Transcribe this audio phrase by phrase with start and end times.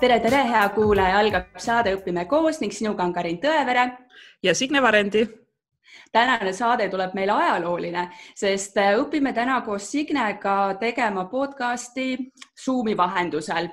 [0.00, 3.84] tere, tere, hea kuulaja, algab saade Õpime koos ning sinuga on Karin Tõevere.
[4.42, 5.26] ja Signe Varendi.
[6.12, 12.32] tänane saade tuleb meile ajalooline, sest äh, õpime täna koos Signega tegema podcasti
[12.64, 13.68] Zoomi vahendusel.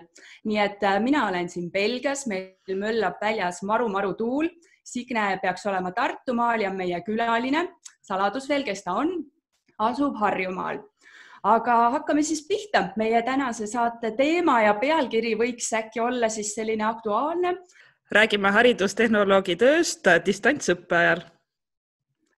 [0.45, 4.49] nii et äh, mina olen siin Belgias, meil möllab väljas maru-maru tuul.
[4.83, 7.67] Signe peaks olema Tartumaal ja meie külaline,
[8.01, 9.25] saladus veel, kes ta on,
[9.79, 10.79] asub Harjumaal
[11.43, 12.89] aga hakkame siis pihta.
[12.95, 17.57] meie tänase saate teema ja pealkiri võiks äkki olla siis selline aktuaalne.
[18.11, 21.23] räägime haridustehnoloogi tööst distantsõppe ajal.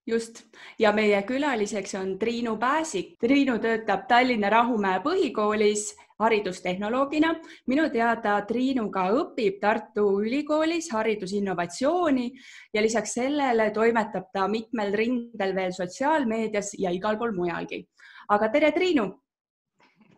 [0.08, 0.44] just
[0.80, 3.18] ja meie külaliseks on Triinu Pääsik.
[3.20, 7.36] Triinu töötab Tallinna Rahumäe põhikoolis haridustehnoloogina.
[7.68, 12.32] minu teada Triinu ka õpib Tartu Ülikoolis haridusinnovatsiooni
[12.74, 17.86] ja lisaks sellele toimetab ta mitmel rindel veel sotsiaalmeedias ja igal pool mujalgi
[18.28, 19.06] aga tere, Triinu.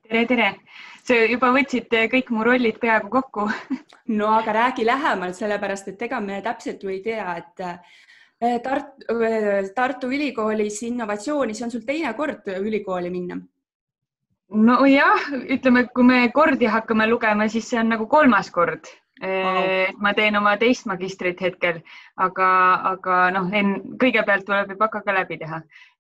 [0.08, 0.50] tere, tere.
[1.04, 3.48] sa juba võtsid kõik mu rollid peaaegu kokku
[4.20, 9.20] no aga räägi lähemalt, sellepärast et ega me täpselt ju ei tea, et eh, Tartu,
[9.26, 13.40] eh, Tartu Ülikoolis innovatsiooni, see on sul teine kord ülikooli minna
[14.48, 19.96] nojah, ütleme, kui me kordi hakkame lugema, siis see on nagu kolmas kord Wow.
[19.98, 21.80] ma teen oma teist magistrit hetkel,
[22.22, 22.50] aga,
[22.92, 23.48] aga noh,
[23.98, 25.58] kõigepealt tuleb ju baka ka läbi teha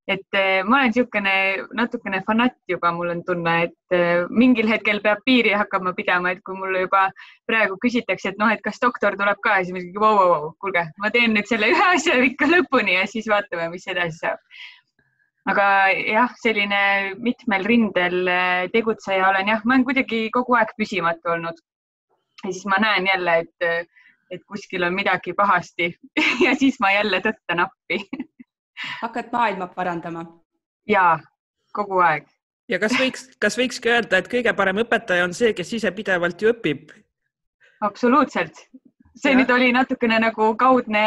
[0.07, 1.33] et eh, ma olen niisugune
[1.75, 6.39] natukene fanatt juba, mul on tunne, et eh, mingil hetkel peab piiri hakkama pidama, et
[6.47, 7.03] kui mulle juba
[7.49, 10.53] praegu küsitakse, et noh, et kas doktor tuleb ka siis ma ütlen, vau, vau, vau,
[10.63, 14.39] kuulge, ma teen nüüd selle ühe asja ikka lõpuni ja siis vaatame, mis edasi saab.
[15.51, 16.79] aga jah, selline
[17.23, 21.59] mitmel rindel eh, tegutseja olen jah, ma olen kuidagi kogu aeg püsimatu olnud.
[22.45, 23.91] ja siis ma näen jälle, et,
[24.31, 25.91] et kuskil on midagi pahasti
[26.47, 27.99] ja siis ma jälle tõttan appi
[29.01, 30.25] hakkad maailma parandama?
[30.87, 31.19] ja
[31.73, 32.25] kogu aeg.
[32.69, 36.41] ja kas võiks, kas võikski öelda, et kõige parem õpetaja on see, kes ise pidevalt
[36.41, 36.91] ju õpib?
[37.85, 38.59] absoluutselt,
[39.17, 39.37] see ja.
[39.39, 41.03] nüüd oli natukene nagu kaudne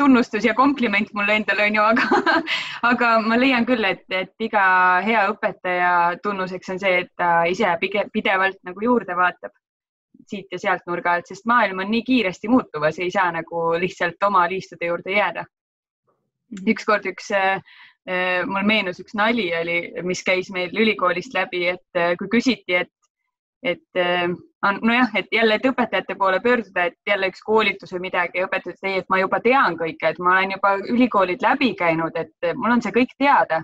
[0.00, 2.42] tunnustus ja kompliment mulle endale onju, aga,
[2.92, 4.64] aga ma leian küll, et, et iga
[5.06, 5.94] hea õpetaja
[6.24, 7.76] tunnuseks on see, et ta ise
[8.12, 9.56] pidevalt nagu juurde vaatab
[10.30, 14.22] siit ja sealt nurga alt, sest maailm on nii kiiresti muutuvas, ei saa nagu lihtsalt
[14.28, 15.44] oma liistude juurde jääda
[16.68, 17.60] ükskord üks, äh,
[18.08, 22.80] äh, mul meenus üks nali oli, mis käis meil ülikoolist läbi, et äh, kui küsiti,
[22.82, 22.90] et,
[23.62, 24.00] et
[24.80, 28.88] nojah, et jälle, et õpetajate poole pöörduda, et jälle üks koolitus või midagi, õpetajad ütlesid,
[28.88, 32.76] ei, et ma juba tean kõike, et ma olen juba ülikoolid läbi käinud, et mul
[32.76, 33.62] on see kõik teada.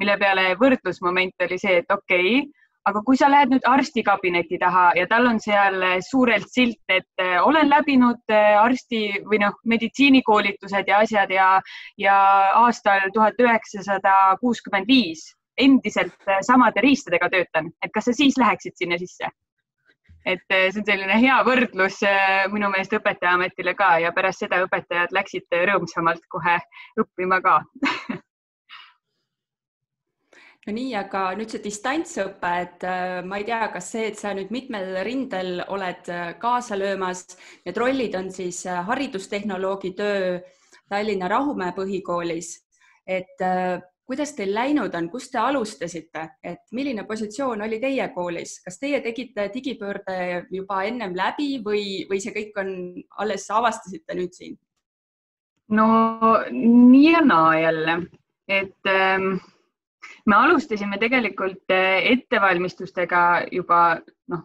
[0.00, 4.88] mille peale võrdlusmoment oli see, et okei okay,, aga kui sa lähed nüüd arstikabineti taha
[4.98, 10.90] ja tal on seal suurelt silt, et äh, olen läbinud äh, arsti või noh, meditsiinikoolitused
[10.90, 11.52] ja asjad ja,
[12.00, 12.16] ja
[12.62, 16.16] aastal tuhat üheksasada kuuskümmend viis endiselt
[16.46, 19.30] samade riistadega töötan, et kas sa siis läheksid sinna sisse?
[20.22, 21.96] et see on selline hea võrdlus
[22.52, 26.60] minu meelest õpetajaametile ka ja pärast seda õpetajad läksid rõõmsamalt kohe
[27.02, 27.56] õppima ka
[30.66, 34.34] no nii, aga nüüd see distantsõpe, et äh, ma ei tea, kas see, et sa
[34.36, 37.24] nüüd mitmel rindel oled äh, kaasa löömas,
[37.66, 40.36] need rollid on siis äh, haridustehnoloogi töö
[40.92, 42.54] Tallinna Rahumäe põhikoolis,
[43.08, 43.40] et
[44.04, 49.00] kuidas teil läinud on, kust te alustasite, et milline positsioon oli teie koolis, kas teie
[49.00, 50.16] tegite digipöörde
[50.52, 52.74] juba ennem läbi või, või see kõik on,
[53.24, 54.58] alles avastasite nüüd siin?
[55.72, 55.88] no
[56.52, 57.96] nii ja naa jälle,
[58.60, 59.40] et ähm
[60.26, 63.22] me alustasime tegelikult eh, ettevalmistustega
[63.52, 63.82] juba
[64.30, 64.44] noh,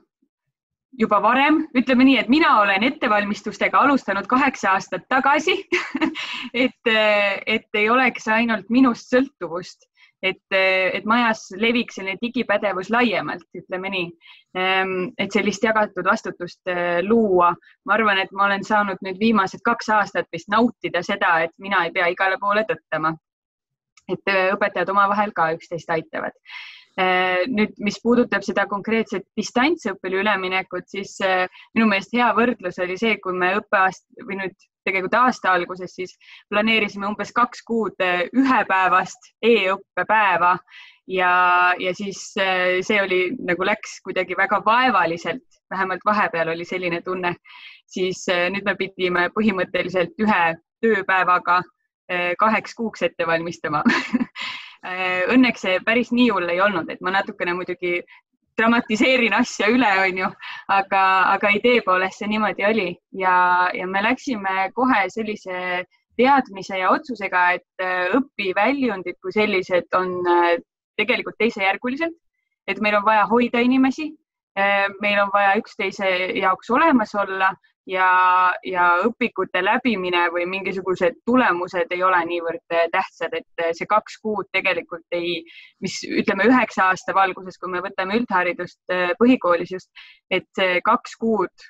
[0.98, 5.60] juba varem, ütleme nii, et mina olen ettevalmistustega alustanud kaheksa aastat tagasi
[6.66, 9.86] et, eh, et ei oleks ainult minust sõltuvust,
[10.24, 14.10] et, eh, et majas leviks selline digipädevus laiemalt, ütleme nii.
[14.58, 16.74] Ehm, et sellist jagatud vastutust
[17.06, 17.54] luua.
[17.86, 21.86] ma arvan, et ma olen saanud nüüd viimased kaks aastat vist nautida seda, et mina
[21.86, 23.14] ei pea igale poole tõttama
[24.12, 26.36] et äh, õpetajad omavahel ka üksteist aitavad.
[26.98, 31.46] Äh, nüüd, mis puudutab seda konkreetset distantsõppele üleminekut, siis äh,
[31.78, 36.16] minu meelest hea võrdlus oli see, kui me õppeaast või nüüd tegelikult aasta alguses siis
[36.50, 40.54] planeerisime umbes kaks kuud ühepäevast e-õppepäeva
[41.12, 41.32] ja,
[41.76, 47.34] ja siis see oli nagu läks kuidagi väga vaevaliselt, vähemalt vahepeal oli selline tunne,
[47.84, 50.44] siis nüüd me pidime põhimõtteliselt ühe
[50.80, 51.60] tööpäevaga
[52.40, 53.84] kaheks kuuks ette valmistama.
[54.86, 57.98] Eh, Õnneks see päris nii hull ei olnud, et ma natukene muidugi
[58.58, 60.28] dramatiseerin asja üle, onju,
[60.72, 61.02] aga,
[61.34, 62.88] aga idee poolest see niimoodi oli.
[63.18, 63.34] Ja,
[63.74, 65.84] ja me läksime kohe sellise
[66.18, 70.14] teadmise ja otsusega, et eh, õpiväljundid kui sellised on
[70.98, 72.14] tegelikult teisejärgulised,
[72.70, 74.12] et meil on vaja hoida inimesi,
[75.02, 76.08] meil on vaja üksteise
[76.40, 77.52] jaoks olemas olla
[77.88, 78.10] ja,
[78.66, 84.20] ja õpikute läbimine või mingisugused tulemused ei ole niivõrd äh, tähtsad, et äh, see kaks
[84.24, 85.40] kuud tegelikult ei,
[85.84, 89.90] mis ütleme üheksa aasta valguses, kui me võtame üldharidust äh, põhikoolis just,
[90.32, 91.68] et see kaks kuud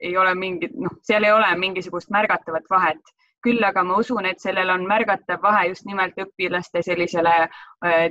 [0.00, 3.14] ei ole mingit, noh, seal ei ole mingisugust märgatavat vahet.
[3.42, 7.34] Küll aga ma usun, et sellel on märgatav vahe just nimelt õpilaste sellisele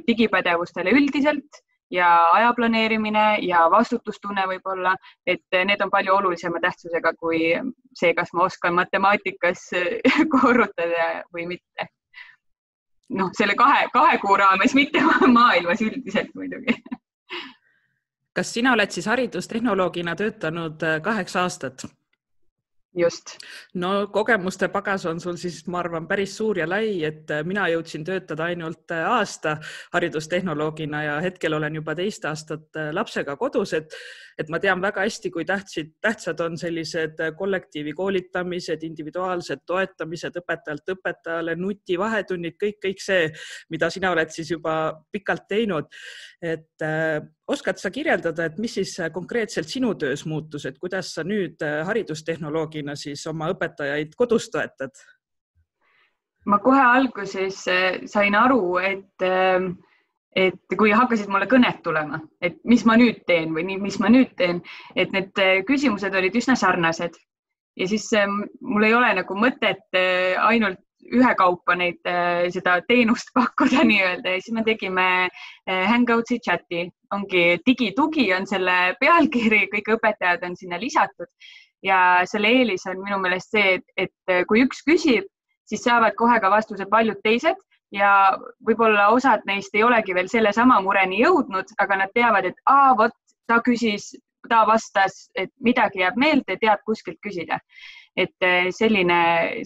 [0.08, 1.60] digipädevustele üldiselt
[1.92, 4.96] ja aja planeerimine ja vastutustunne võib-olla,
[5.26, 7.54] et need on palju olulisema tähtsusega kui
[7.96, 9.70] see, kas ma oskan matemaatikas
[10.36, 11.90] korrutada või mitte.
[13.10, 15.04] noh, selle kahe, kahe kuu raames, mitte
[15.40, 16.76] maailmas üldiselt muidugi.
[18.36, 21.88] kas sina oled siis haridustehnoloogina töötanud kaheksa aastat?
[22.96, 23.38] Just.
[23.74, 27.68] no kogemuste pagas on sul siis, ma arvan, päris suur ja lai, et äh, mina
[27.72, 29.58] jõudsin töötada ainult äh, aasta
[29.94, 33.94] haridustehnoloogina ja hetkel olen juba teist aastat äh, lapsega kodus, et
[34.38, 40.94] et ma tean väga hästi, kui tähtsid, tähtsad on sellised kollektiivi koolitamised, individuaalsed toetamised õpetajalt
[40.94, 43.32] õpetajale, nutivahetunnid, kõik, kõik see,
[43.74, 44.78] mida sina oled siis juba
[45.12, 45.90] pikalt teinud.
[46.42, 47.18] et äh,
[47.48, 52.96] oskad sa kirjeldada, et mis siis konkreetselt sinu töös muutus, et kuidas sa nüüd haridustehnoloogina
[52.96, 54.92] siis oma õpetajaid kodus toetad?
[56.48, 57.66] ma kohe alguses
[58.08, 59.66] sain aru, et äh,
[60.38, 64.36] et kui hakkasid mulle kõned tulema, et mis ma nüüd teen või mis ma nüüd
[64.38, 64.62] teen,
[64.96, 67.18] et need äh, küsimused olid üsna sarnased.
[67.78, 70.82] Ja siis ähm, mul ei ole nagu mõtet äh, ainult
[71.14, 74.36] ühekaupa neid, äh, seda teenust pakkuda nii-öelda.
[74.36, 75.08] Ja siis me tegime
[75.68, 81.30] Hangoutsi chati, ongi digitugi on selle pealkiri, kõik õpetajad on sinna lisatud.
[81.86, 85.28] Ja selle eelis on minu meelest see, et kui üks küsib,
[85.70, 87.58] siis saavad kohe ka vastuse paljud teised
[87.92, 88.38] ja
[88.68, 93.16] võib-olla osad neist ei olegi veel sellesama mureni jõudnud, aga nad teavad, et aa, vot
[93.48, 94.12] ta küsis,
[94.50, 97.60] ta vastas, et midagi jääb meelde, tead kuskilt küsida.
[98.18, 99.18] et eh, selline,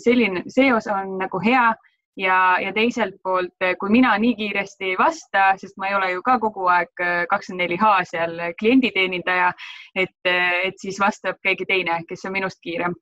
[0.03, 1.69] selline, see osa on nagu hea
[2.19, 6.09] ja, ja teiselt poolt, eh, kui mina nii kiiresti ei vasta, sest ma ei ole
[6.11, 9.53] ju ka kogu aeg eh, kakskümmend neli H seal klienditeenindaja,
[9.95, 10.33] et,
[10.67, 12.97] et siis vastab keegi teine, kes on minust kiirem.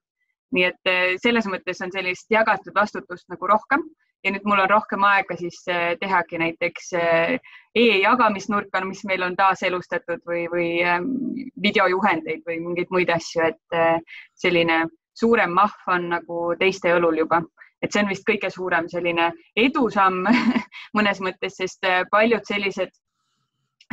[0.54, 0.90] nii et
[1.22, 3.84] selles mõttes on sellist jagatud vastutust nagu rohkem
[4.24, 7.36] ja nüüd mul on rohkem aega siis äh, tehagi näiteks äh,
[7.76, 11.12] e-jagamisnurka, mis meil on taaselustatud või, või ähm,
[11.64, 14.00] videojuhendeid või mingeid muid asju, et äh,
[14.36, 14.86] selline
[15.20, 17.42] suurem mahv on nagu teiste õlul juba,
[17.82, 20.28] et see on vist kõige suurem selline edusamm
[20.98, 22.92] mõnes mõttes, sest paljud sellised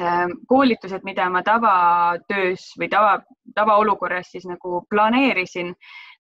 [0.03, 3.21] ähm, koolitused, mida ma tavatöös või tava,
[3.55, 5.75] tavaolukorras siis nagu planeerisin,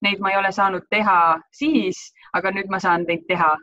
[0.06, 3.56] neid ma ei ole saanud teha siis, aga nüüd ma saan neid teha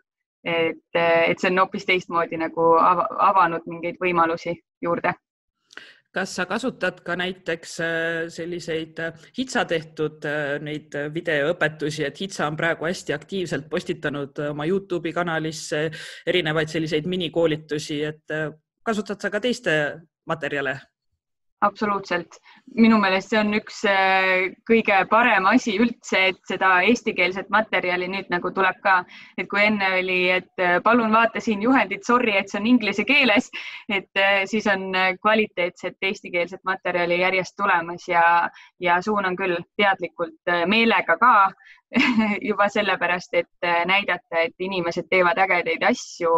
[0.43, 5.13] et, et see on hoopis teistmoodi nagu avanud mingeid võimalusi juurde
[6.13, 12.47] kas sa kasutad ka näiteks äh, selliseid äh, HITSA tehtud äh, neid videoõpetusi, et HITSA
[12.51, 15.87] on praegu hästi aktiivselt postitanud oma Youtube'i kanalisse
[16.29, 18.37] erinevaid selliseid minikoolitusi, et
[18.85, 19.77] kasutad sa ka teiste
[20.29, 20.77] materjale?
[21.63, 22.39] Absoluutselt.
[22.75, 28.31] minu meelest see on üks äh, kõige parem asi üldse, et seda eestikeelset materjali nüüd
[28.33, 28.95] nagu tuleb ka,
[29.37, 33.05] et kui enne oli, et äh, palun vaata siin juhendit, sorry, et see on inglise
[33.09, 33.51] keeles,
[33.89, 34.89] et äh, siis on
[35.21, 38.23] kvaliteetset eestikeelset materjali järjest tulemas ja,
[38.79, 41.35] ja suunan küll teadlikult meelega ka
[42.49, 46.31] juba sellepärast, et näidata, et inimesed teevad ägedaid asju.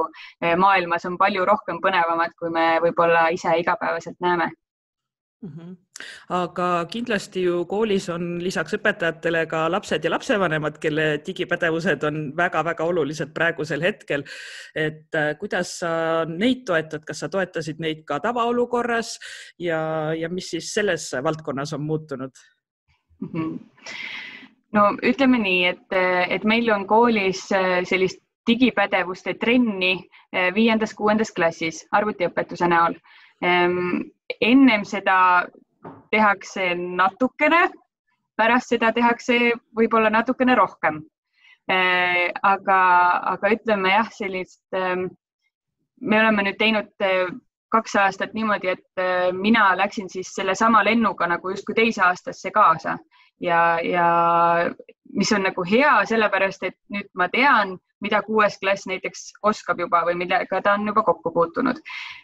[0.59, 4.51] maailmas on palju rohkem põnevamat, kui me võib-olla ise igapäevaselt näeme.
[6.29, 12.83] Aga kindlasti ju koolis on lisaks õpetajatele ka lapsed ja lapsevanemad, kelle digipädevused on väga-väga
[12.83, 14.23] olulised praegusel hetkel.
[14.75, 19.19] et äh, kuidas sa neid toetad, kas sa toetasid neid ka tavaolukorras
[19.59, 22.31] ja, ja mis siis selles valdkonnas on muutunud
[23.19, 23.29] mm?
[23.29, 23.59] -hmm.
[24.73, 25.87] no ütleme nii, et,
[26.29, 32.93] et meil on koolis äh, sellist digipädevuste trenni äh, viiendas-kuuendas klassis arvutiõpetuse näol
[33.43, 35.17] Ehm, ennem seda
[36.11, 37.69] tehakse natukene,
[38.37, 41.01] pärast seda tehakse võib-olla natukene rohkem.
[41.71, 42.79] Ehm, aga,
[43.33, 45.07] aga ütleme jah, sellist, ehm,
[46.01, 46.91] me oleme nüüd teinud
[47.73, 52.97] kaks aastat niimoodi, et mina läksin siis sellesama lennuga nagu justkui teise aastasse kaasa
[53.39, 54.07] ja, ja
[55.13, 60.03] mis on nagu hea, sellepärast et nüüd ma tean, mida kuues klass näiteks oskab juba
[60.07, 61.81] või millega ta on juba kokku puutunud.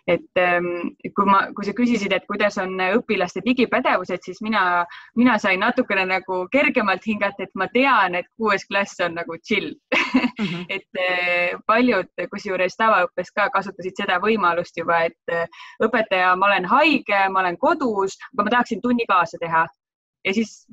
[0.07, 4.85] et ähm, kui ma, kui sa küsisid, et kuidas on õpilaste digipädevused, siis mina,
[5.15, 9.73] mina sain natukene nagu kergemalt hingata, et ma tean, et kuues klass on nagu chill
[9.73, 10.45] mm.
[10.45, 10.65] -hmm.
[10.75, 15.47] et äh, paljud, kusjuures tavaõppes ka kasutasid seda võimalust juba, et äh,
[15.83, 19.67] õpetaja, ma olen haige, ma olen kodus, aga ma tahaksin tunni kaasa teha
[20.25, 20.65] ja siis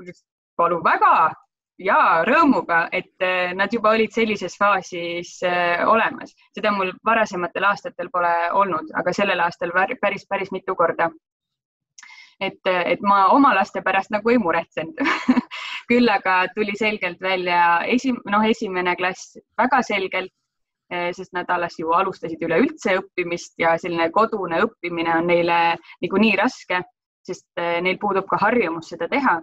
[0.56, 1.32] palun väga
[1.78, 6.34] ja rõõmuga, et äh, nad juba olid sellises faasis äh, olemas.
[6.54, 11.10] seda mul varasematel aastatel pole olnud, aga sellel aastal päris, päris mitu korda.
[12.40, 14.98] et, et ma oma laste pärast nagu ei muretsenud
[15.90, 20.32] küll aga tuli selgelt välja esim-, noh, esimene klass väga selgelt,
[20.92, 26.36] äh, sest nad alles ju alustasid üleüldse õppimist ja selline kodune õppimine on neile niikuinii
[26.36, 26.82] raske,
[27.26, 29.38] sest neil puudub ka harjumus seda teha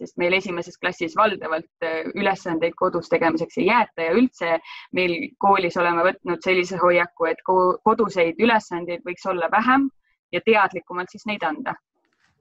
[0.00, 4.58] sest meil esimeses klassis valdavalt äh, ülesandeid kodus tegemiseks ei jäeta ja üldse
[4.92, 7.42] meil koolis oleme võtnud sellise hoiaku, et
[7.84, 9.88] koduseid ülesandeid võiks olla vähem
[10.32, 11.74] ja teadlikumalt siis neid anda.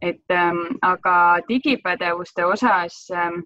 [0.02, 3.40] et ähm, aga digipädevuste osas ähm,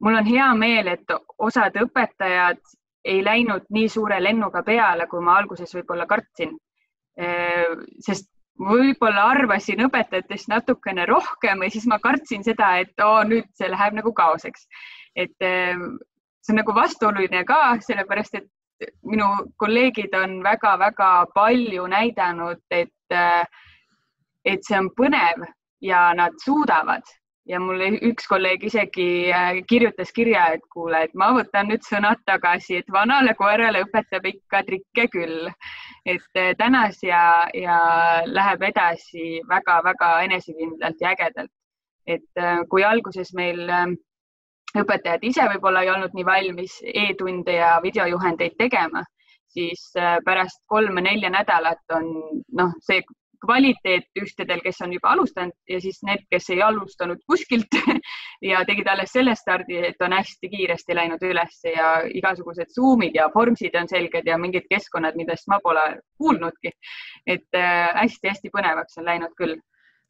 [0.00, 2.60] mul on hea meel, et osad õpetajad
[3.04, 6.56] ei läinud nii suure lennuga peale, kui ma alguses võib-olla kartsin.
[7.20, 13.48] Äh, sest võib-olla arvasin õpetajatest natukene rohkem ja siis ma kartsin seda, et oo, nüüd
[13.58, 14.68] see läheb nagu kaoseks.
[15.16, 15.96] et ehm,
[16.42, 18.48] see on nagu vastuoluline ka, sellepärast et
[19.06, 23.18] minu kolleegid on väga-väga palju näidanud, et,
[24.44, 25.46] et see on põnev
[25.80, 27.02] ja nad suudavad
[27.48, 32.22] ja mulle üks kolleeg isegi äh, kirjutas kirja, et kuule, et ma võtan nüüd sõnad
[32.28, 35.50] tagasi, et vanale koerale õpetab ikka trikke küll.
[36.04, 37.76] et äh, tänas ja, ja
[38.26, 41.52] läheb edasi väga-väga enesekindlalt ja ägedalt.
[42.06, 43.68] et äh, kui alguses meil
[44.74, 49.04] õpetajad ise võib-olla ei olnud nii valmis e-tunde ja videojuhendeid tegema,
[49.46, 49.92] siis
[50.24, 52.08] pärast kolme-nelja nädalat on
[52.58, 53.04] noh, see
[53.44, 57.78] kvaliteet ühtedel, kes on juba alustanud ja siis need, kes ei alustanud kuskilt
[58.50, 63.28] ja tegid alles selle stardi, et on hästi kiiresti läinud üles ja igasugused Zoom'id ja
[63.34, 65.84] Formsid on selged ja mingid keskkonnad, millest ma pole
[66.18, 66.72] kuulnudki.
[67.26, 67.62] et
[68.00, 69.60] hästi-hästi äh, põnevaks on läinud küll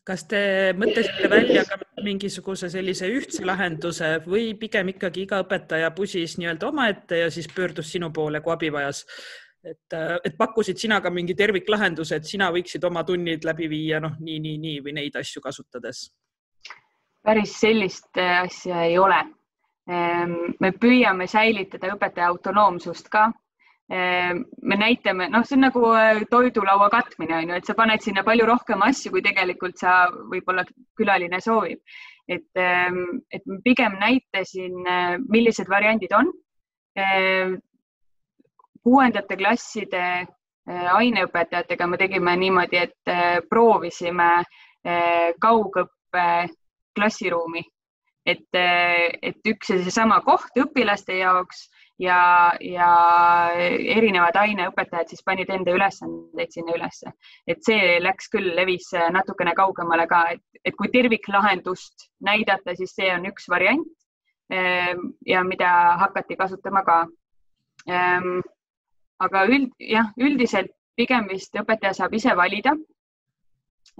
[0.04, 0.40] kas te
[0.76, 7.22] mõtlesite välja ka mingisuguse sellise ühtse lahenduse või pigem ikkagi iga õpetaja pusis nii-öelda omaette
[7.22, 9.04] ja siis pöördus sinu poole, kui abi vajas?
[9.64, 14.00] Et, äh, et pakkusid sina ka mingi terviklahenduse, et sina võiksid oma tunnid läbi viia,
[14.02, 16.10] noh, nii, nii, nii või neid asju kasutades?
[17.24, 19.16] päris sellist äh, asja ei ole.
[19.88, 23.22] Ehm, me püüame säilitada õpetaja autonoomsust ka.
[23.88, 28.04] Ehm, me näitame, noh, see on nagu äh, toidulaua katmine on ju, et sa paned
[28.04, 30.02] sinna palju rohkem asju, kui tegelikult sa
[30.32, 30.66] võib-olla
[31.00, 31.80] külaline soovib.
[32.28, 33.00] et, ehm,
[33.32, 34.84] et pigem näitasin,
[35.28, 36.30] millised variandid on
[38.84, 46.26] kuuendate klasside äh, aineõpetajatega me tegime niimoodi, et äh, proovisime äh, kaugõppe
[46.94, 47.64] klassiruumi,
[48.24, 51.64] et, et üks ja seesama koht õpilaste jaoks
[52.00, 52.90] ja, ja
[53.96, 57.10] erinevad aineõpetajad siis panid enda ülesandeid sinna ülesse.
[57.50, 63.10] et see läks küll, levis natukene kaugemale ka, et, et kui terviklahendust näidata, siis see
[63.16, 63.90] on üks variant
[65.26, 66.98] ja mida hakati kasutama ka
[69.26, 72.74] aga üld, jah, üldiselt pigem vist õpetaja saab ise valida.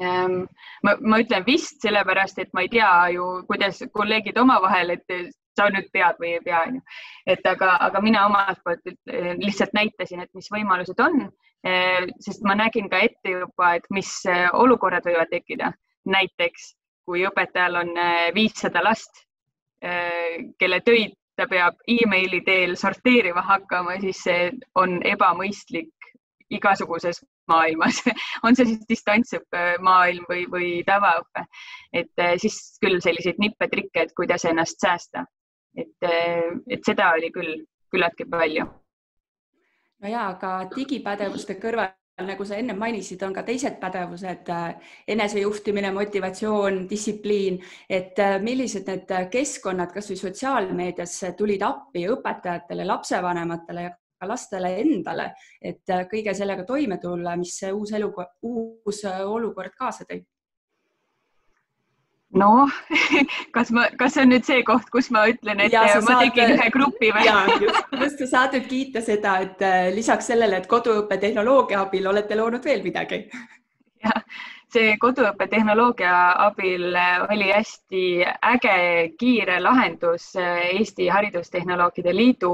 [0.03, 0.43] Ehm,
[0.83, 5.69] ma, ma ütlen vist sellepärast, et ma ei tea ju, kuidas kolleegid omavahel, et sa
[5.71, 6.83] nüüd pead või ei pea, onju.
[7.31, 11.29] et aga, aga mina omalt poolt eh, lihtsalt näitasin, et mis võimalused on,
[11.67, 15.73] eh, sest ma nägin ka ette juba, et mis eh, olukorrad võivad tekkida.
[16.05, 16.75] näiteks
[17.09, 17.91] kui õpetajal on
[18.37, 19.23] viissada last,
[19.81, 25.91] kelle töid ta peab emaili teel sorteerima hakkama, siis see on ebamõistlik
[26.51, 28.03] igasuguses maailmas
[28.45, 31.47] on see siis distantsõppe maailm või, või tavaõpe.
[31.93, 35.25] et eh, siis küll selliseid nippe-trikke, et kuidas ennast säästa.
[35.77, 38.67] et, eh, et seda oli küll küllaltki palju.
[40.01, 45.91] no ja, aga digipädevuste kõrval nagu sa enne mainisid, on ka teised pädevused, äh, enesejuhtimine,
[45.93, 47.59] motivatsioon, distsipliin,
[47.91, 55.33] et äh, millised need keskkonnad kasvõi sotsiaalmeedias tulid appi õpetajatele, lapsevanematele ja ka lastele endale,
[55.61, 58.13] et äh, kõige sellega toime tulla, mis see uus elu,
[58.47, 60.23] uus olukord kaasa tõi?
[62.39, 62.71] Noh,
[63.57, 66.25] kas ma, kas see on nüüd see koht, kus ma ütlen, et ja, ma saad...
[66.27, 67.29] tegin ühe grupi või?
[67.67, 72.39] just, sa saad nüüd kiita seda, et äh, lisaks sellele, et koduõppe tehnoloogia abil olete
[72.39, 73.25] loonud veel midagi.
[74.05, 74.23] jah,
[74.75, 76.15] see koduõppetehnoloogia
[76.47, 76.97] abil
[77.31, 78.03] oli hästi
[78.51, 78.77] äge
[79.19, 82.53] kiire lahendus Eesti Haridustehnoloogide Liidu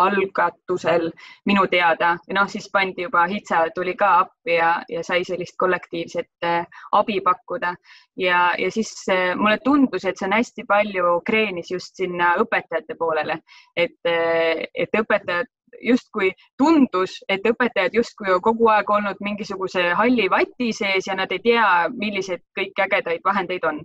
[0.00, 1.10] algatusel
[1.50, 2.16] minu teada.
[2.34, 7.20] noh, siis pandi juba HITSA tuli ka appi ja, ja sai sellist kollektiivset äh, abi
[7.20, 7.74] pakkuda
[8.16, 12.96] ja, ja siis äh, mulle tundus, et see on hästi palju kreenis just sinna õpetajate
[12.98, 13.40] poolele,
[13.76, 15.50] et, äh, et õpetajad
[15.80, 21.42] justkui tundus, et õpetajad justkui kogu aeg olnud mingisuguse halli vati sees ja nad ei
[21.44, 23.80] tea, milliseid kõik ägedaid vahendeid on.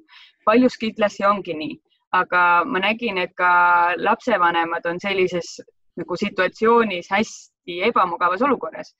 [0.46, 1.80] paljus kindlasti ongi nii,
[2.14, 5.58] aga ma nägin, et ka lapsevanemad on sellises
[5.98, 8.94] nagu situatsioonis hästi ebamugavas olukorras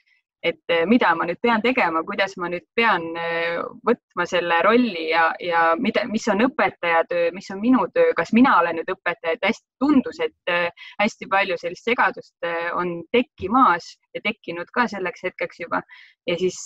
[0.46, 5.08] et eh, mida ma nüüd pean tegema, kuidas ma nüüd pean eh, võtma selle rolli
[5.10, 8.92] ja, ja mida, mis on õpetaja töö, mis on minu töö, kas mina olen nüüd
[8.94, 10.68] õpetaja, et hästi tundus, et eh,
[11.02, 15.82] hästi palju sellist segadust on tekkimas ja tekkinud ka selleks hetkeks juba.
[16.30, 16.58] ja siis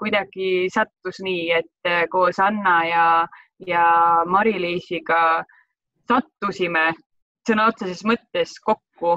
[0.00, 3.06] kuidagi sattus nii, et koos Anna ja,
[3.66, 3.84] ja
[4.28, 5.42] Mari-Liisiga
[6.08, 6.90] sattusime
[7.48, 9.16] sõna otseses mõttes kokku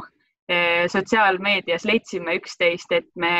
[0.92, 3.32] sotsiaalmeedias leidsime üksteist, et me,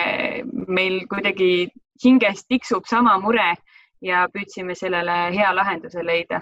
[0.68, 1.68] meil kuidagi
[2.04, 3.54] hinges tiksub sama mure
[4.02, 6.42] ja püüdsime sellele hea lahenduse leida.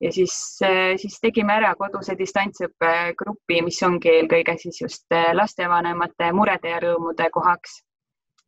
[0.00, 5.30] ja siis, eh, siis tegime ära koduse distantsõppe grupi, mis ongi eelkõige siis just eh,
[5.32, 7.82] lastevanemate murede ja rõõmude kohaks.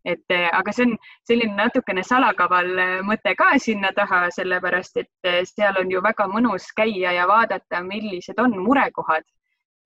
[0.07, 0.93] et aga see on
[1.27, 2.69] selline natukene salakaval
[3.03, 8.39] mõte ka sinna taha, sellepärast et seal on ju väga mõnus käia ja vaadata, millised
[8.39, 9.25] on murekohad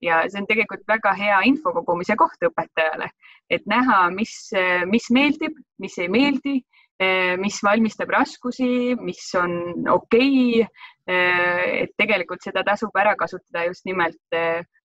[0.02, 3.10] ja see on tegelikult väga hea info kogumise koht õpetajale,
[3.50, 4.34] et näha, mis,
[4.90, 6.56] mis meeldib, mis ei meeldi,
[7.40, 9.54] mis valmistab raskusi, mis on
[9.88, 11.78] okei okay..
[11.84, 14.36] et tegelikult seda tasub ära kasutada just nimelt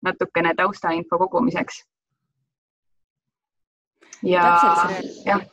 [0.06, 1.84] natukene taustainfo kogumiseks.
[4.24, 4.48] ja
[5.28, 5.44] jah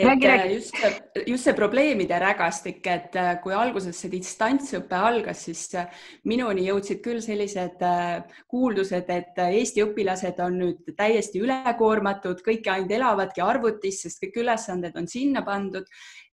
[0.00, 0.54] et räägi, räägi.
[0.54, 6.02] just see, just see probleemide rägastik, et äh, kui alguses see distantsõpe algas, siis äh,
[6.30, 12.96] minuni jõudsid küll sellised äh, kuuldused, et Eesti õpilased on nüüd täiesti ülekoormatud, kõik ainult
[12.96, 15.86] elavadki arvutis, sest kõik ülesanded on sinna pandud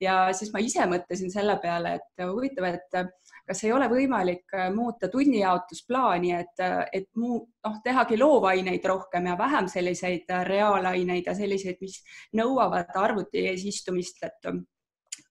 [0.03, 3.01] ja siis ma ise mõtlesin selle peale, et huvitav, et
[3.47, 9.31] kas ei ole võimalik äh, muuta tunnijaotusplaani, et, äh, et muu, noh, tehagi loovaineid rohkem
[9.31, 12.01] ja vähem selliseid äh, reaalaineid ja selliseid, mis
[12.35, 14.51] nõuavad arvuti ees istumist, et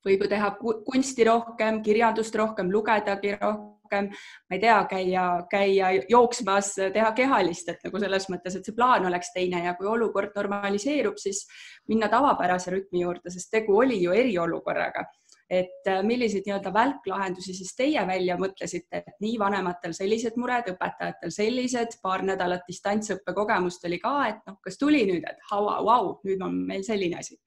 [0.07, 4.09] võib ju teha kunsti rohkem, kirjandust rohkem, lugedagi rohkem,
[4.49, 9.07] ma ei tea, käia, käia jooksmas, teha kehalist, et nagu selles mõttes, et see plaan
[9.11, 11.45] oleks teine ja kui olukord normaliseerub, siis
[11.91, 15.05] minna tavapärase rütmi juurde, sest tegu oli ju eriolukorraga
[15.51, 21.31] et äh, milliseid nii-öelda välklahendusi siis teie välja mõtlesite, et nii vanematel sellised mured, õpetajatel
[21.35, 26.13] sellised, paar nädalat distantsõppe kogemust oli ka, et noh, kas tuli nüüd, et vau, vau,
[26.27, 27.39] nüüd on meil selline asi?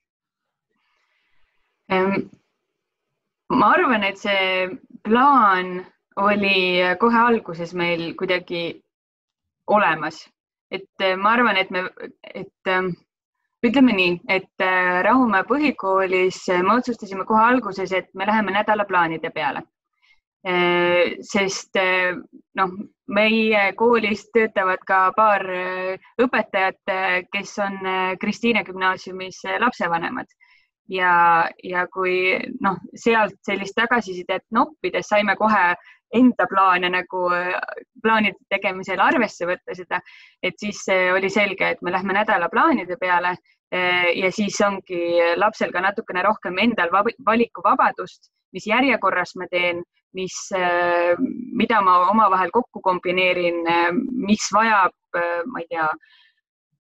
[1.89, 4.67] ma arvan, et see
[5.01, 5.79] plaan
[6.21, 8.61] oli kohe alguses meil kuidagi
[9.73, 10.21] olemas,
[10.69, 11.87] et ma arvan, et me,
[12.21, 12.69] et
[13.65, 19.31] ütleme nii, et äh, Rahumäe põhikoolis äh, me otsustasime kohe alguses, et me läheme nädalaplaanide
[19.35, 19.63] peale.
[20.47, 21.75] Äh, sest
[22.55, 22.75] noh,
[23.11, 25.43] meie koolis töötavad ka paar
[26.21, 26.93] õpetajat,
[27.33, 27.79] kes on
[28.21, 30.29] Kristiine gümnaasiumis lapsevanemad
[30.89, 35.73] ja, ja kui noh, sealt sellist tagasisidet noppides saime kohe
[36.15, 37.27] enda plaane nagu
[38.03, 40.01] plaanide tegemisel arvesse võtta seda,
[40.43, 40.81] et siis
[41.15, 43.35] oli selge, et me lähme nädalaplaanide peale
[43.71, 46.91] eh, ja siis ongi lapsel ka natukene rohkem endal
[47.25, 49.83] valikuvabadust, mis järjekorras ma teen,
[50.17, 51.13] mis, eh,
[51.53, 53.61] mida ma omavahel kokku kombineerin,
[54.25, 55.91] mis vajab, eh, ma ei tea,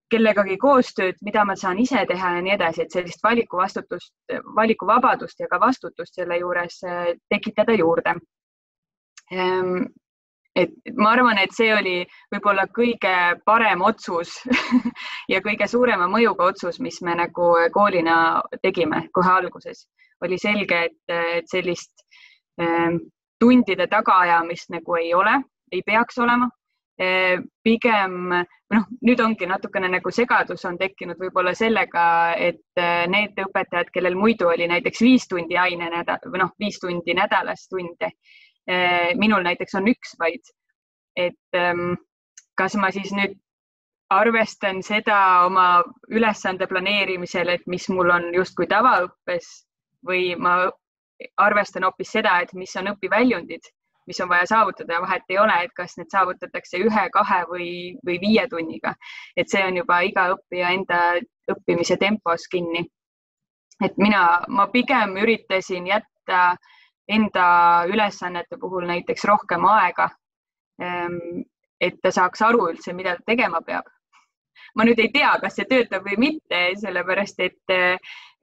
[0.09, 4.15] kellegagi koostööd, mida ma saan ise teha ja nii edasi, et sellist valikuvastutust,
[4.57, 6.79] valikuvabadust ja ka vastutust selle juures
[7.29, 8.15] tekitada juurde
[10.59, 11.95] et ma arvan, et see oli
[12.33, 13.13] võib-olla kõige
[13.47, 14.35] parem otsus
[15.33, 19.87] ja kõige suurema mõjuga otsus, mis me nagu koolina tegime kohe alguses.
[20.21, 22.03] oli selge, et, et sellist
[22.59, 22.97] eh,
[23.39, 25.37] tundide tagaajamist nagu ei ole,
[25.71, 26.49] ei peaks olema
[26.99, 27.39] eh,.
[27.63, 28.33] pigem
[28.73, 34.19] noh, nüüd ongi natukene nagu segadus on tekkinud võib-olla sellega, et eh, need õpetajad, kellel
[34.19, 38.11] muidu oli näiteks viis tundi aine nädal või noh, viis tundi nädalas tunde
[39.17, 40.51] minul näiteks on üks vaid.
[41.17, 41.95] et ehm,
[42.55, 43.33] kas ma siis nüüd
[44.09, 49.49] arvestan seda oma ülesande planeerimisel, et mis mul on justkui tavaõppes
[50.05, 50.55] või ma
[51.37, 53.69] arvestan hoopis seda, et mis on õpiväljundid,
[54.09, 57.69] mis on vaja saavutada ja vahet ei ole, et kas need saavutatakse ühe, kahe või,
[58.05, 58.95] või viie tunniga.
[59.37, 61.01] et see on juba iga õppija enda
[61.53, 62.85] õppimise tempos kinni.
[63.85, 66.57] et mina, ma pigem üritasin jätta
[67.09, 70.09] enda ülesannete puhul näiteks rohkem aega.
[70.81, 71.43] Ehm,
[71.81, 73.87] et ta saaks aru üldse, mida ta tegema peab.
[74.75, 77.71] ma nüüd ei tea, kas see töötab või mitte, sellepärast et,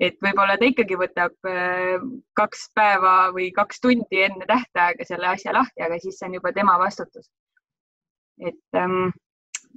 [0.03, 2.03] et võib-olla ta ikkagi võtab eh,
[2.35, 6.51] kaks päeva või kaks tundi enne tähtaega selle asja lahti, aga siis see on juba
[6.57, 7.29] tema vastutus.
[8.41, 9.13] et, ehm,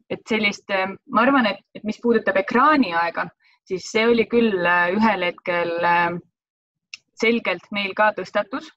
[0.10, 0.73] et sellist,
[1.12, 3.28] ma arvan, et, et mis puudutab ekraaniaega,
[3.69, 4.65] siis see oli küll
[4.97, 5.75] ühel hetkel
[7.19, 8.71] selgelt meil ka tõstatus,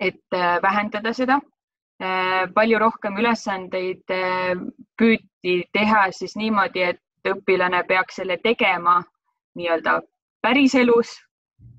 [0.00, 1.40] et vähendada seda
[2.02, 4.52] Äh, palju rohkem ülesandeid äh,
[5.00, 8.98] püüti teha siis niimoodi, et õpilane peaks selle tegema
[9.56, 9.94] nii-öelda
[10.44, 11.14] päriselus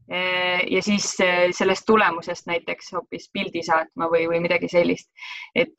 [0.09, 1.11] äh, ja siis
[1.59, 5.11] sellest tulemusest näiteks hoopis pildi saatma või, või midagi sellist.
[5.53, 5.77] et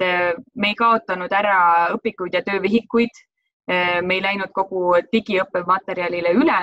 [0.55, 1.59] me ei kaotanud ära
[1.97, 3.25] õpikuid ja töövihikuid.
[3.69, 6.61] me ei läinud kogu digiõppematerjalile üle,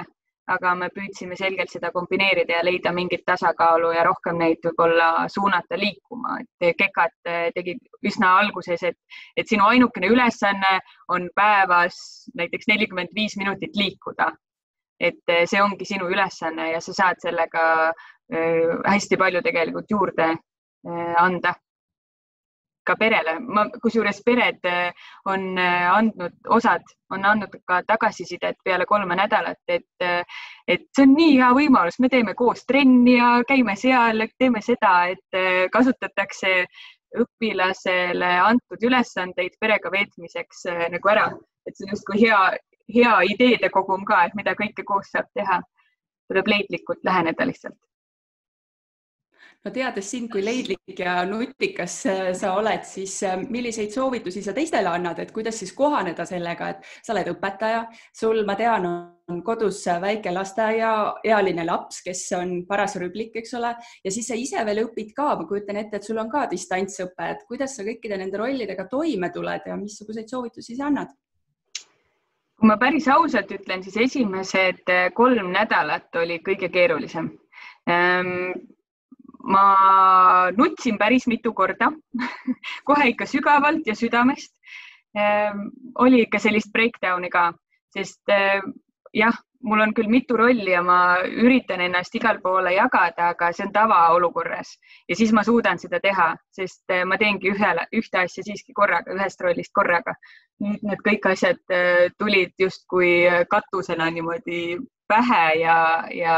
[0.53, 5.77] aga me püüdsime selgelt seda kombineerida ja leida mingit tasakaalu ja rohkem neid võib-olla suunata
[5.79, 8.97] liikuma, et kekad eh, tegid üsna alguses, et,
[9.37, 10.77] et sinu ainukene ülesanne
[11.15, 11.97] on päevas
[12.37, 14.31] näiteks nelikümmend viis minutit liikuda.
[14.99, 17.63] et eh, see ongi sinu ülesanne ja sa saad sellega
[18.31, 20.35] eh, hästi palju tegelikult juurde
[21.17, 21.51] anda
[22.85, 24.91] ka perele, ma, kusjuures pered eh,
[25.31, 30.21] on eh, andnud, osad on andnud ka tagasisidet peale kolme nädalat, et, eh,
[30.67, 34.95] et see on nii hea võimalus, me teeme koos trenni ja käime seal, teeme seda,
[35.15, 36.55] et kasutatakse
[37.15, 41.29] õpilasele antud ülesandeid perega veetmiseks nagu ära,
[41.65, 42.41] et see on justkui hea,
[42.91, 45.61] hea ideede kogum ka, et mida kõike koos saab teha.
[46.25, 47.77] tuleb leidlikult läheneda lihtsalt
[49.65, 54.53] no teades sind kui leidlik ja nutikas äh, sa oled, siis äh, milliseid soovitusi sa
[54.53, 57.81] teistele annad, et kuidas siis kohaneda sellega, et sa oled õpetaja,
[58.13, 58.85] sul, ma tean,
[59.31, 63.73] on kodus väike lasteaiaealine laps, kes on paras rüblik, eks ole,
[64.05, 67.31] ja siis sa ise veel õpid ka, ma kujutan ette, et sul on ka distantsõpe,
[67.33, 71.13] et kuidas sa kõikide nende rollidega toime tuled ja missuguseid soovitusi sa annad?
[72.55, 77.27] kui ma päris ausalt ütlen, siis esimesed kolm nädalat oli kõige keerulisem.
[77.91, 78.53] Ehm,
[79.45, 81.91] ma nutsin päris mitu korda
[82.89, 84.53] kohe ikka sügavalt ja südamest
[85.17, 85.67] ehm,.
[85.95, 87.51] oli ikka sellist breakdown'i ka,
[87.93, 88.71] sest ehm,
[89.13, 93.67] jah, mul on küll mitu rolli ja ma üritan ennast igale poole jagada, aga see
[93.67, 94.75] on tavaolukorras
[95.09, 99.13] ja siis ma suudan seda teha, sest ehm, ma teengi ühele, ühte asja siiski korraga,
[99.13, 100.17] ühest rollist korraga.
[100.63, 101.57] nüüd need kõik asjad
[102.17, 104.77] tulid justkui katusena niimoodi
[105.11, 105.79] pähe ja,
[106.15, 106.35] ja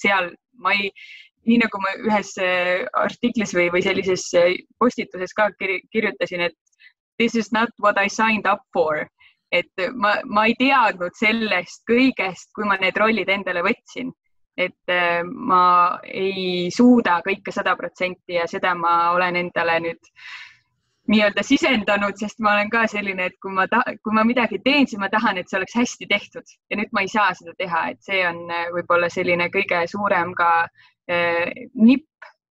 [0.00, 0.88] seal ma ei,
[1.46, 6.56] nii nagu ma ühes äh, artiklis või, või sellises äh, postituses ka kirjutasin, et
[7.18, 9.08] this is not what I signed up for.
[9.52, 9.68] et
[10.00, 14.12] ma, ma ei teadnud sellest kõigest, kui ma need rollid endale võtsin.
[14.56, 20.10] et äh, ma ei suuda kõike sada protsenti ja seda ma olen endale nüüd
[21.10, 23.64] nii-öelda sisendanud, sest ma olen ka selline, et kui ma,
[24.04, 27.02] kui ma midagi teen, siis ma tahan, et see oleks hästi tehtud ja nüüd ma
[27.02, 28.44] ei saa seda teha, et see on
[28.76, 30.91] võib-olla selline kõige suurem ka Äh,
[31.74, 32.08] nipp,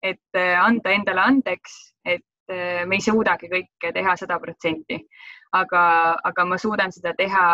[0.06, 5.00] et äh, anda endale andeks, et äh, me ei suudagi kõike teha sada protsenti,
[5.58, 5.84] aga,
[6.30, 7.46] aga ma suudan seda teha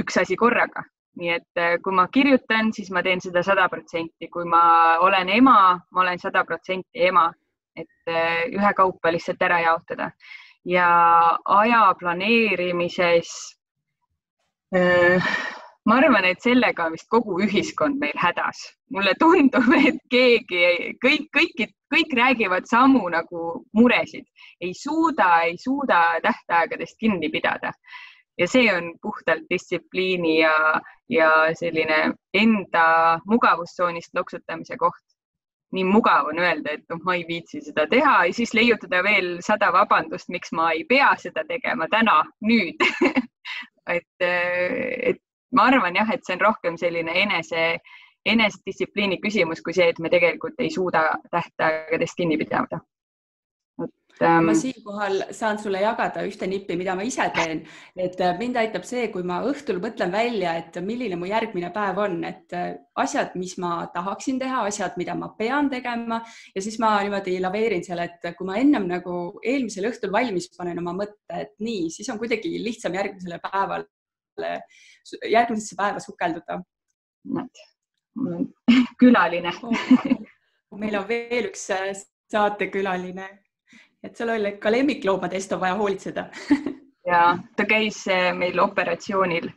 [0.00, 0.84] üks asi korraga.
[1.20, 5.74] nii et kui ma kirjutan, siis ma teen seda sada protsenti, kui ma olen ema,
[5.90, 7.24] ma olen sada protsenti ema,
[7.76, 8.12] et
[8.54, 10.06] ühekaupa lihtsalt ära jaotada.
[10.64, 10.86] Ja
[11.44, 13.34] aja planeerimises
[15.88, 18.60] ma arvan, et sellega on vist kogu ühiskond meil hädas.
[18.90, 21.60] mulle tundub, et keegi, kõik, kõik,
[21.94, 23.42] kõik räägivad samu nagu
[23.74, 24.26] muresid,
[24.60, 27.72] ei suuda, ei suuda tähtaegadest kinni pidada.
[28.38, 35.04] ja see on puhtalt distsipliini ja, ja selline enda mugavustsoonist loksutamise koht.
[35.72, 39.36] nii mugav on öelda, et noh, ma ei viitsi seda teha ja siis leiutada veel
[39.40, 42.82] sada vabandust, miks ma ei pea seda tegema täna, nüüd
[43.96, 45.20] et, et
[45.56, 47.64] ma arvan jah, et see on rohkem selline enese,
[48.26, 52.80] enesedistsipliini küsimus kui see, et me tegelikult ei suuda tähtaegadest kinni pidada.
[54.20, 54.44] Ähm....
[54.44, 57.62] ma siinkohal saan sulle jagada ühte nippi, mida ma ise teen,
[57.96, 62.02] et äh, mind aitab see, kui ma õhtul mõtlen välja, et milline mu järgmine päev
[62.04, 66.20] on, et äh, asjad, mis ma tahaksin teha, asjad, mida ma pean tegema.
[66.52, 70.84] Ja siis ma niimoodi laveerin seal, et kui ma ennem nagu eelmisel õhtul valmis panen
[70.84, 73.88] oma mõtte, et nii, siis on kuidagi lihtsam järgmisele päevale
[75.30, 76.60] järgmisesse päeva sukelduda.
[77.36, 77.64] näed,
[78.16, 78.46] mul on
[79.00, 79.52] külaline
[80.78, 81.92] meil on veel üks äh,
[82.30, 83.28] saatekülaline,
[84.04, 86.28] et sul oli ka lemmikloomade eest on vaja hoolitseda
[87.10, 87.24] ja
[87.56, 89.50] ta käis äh, meil operatsioonil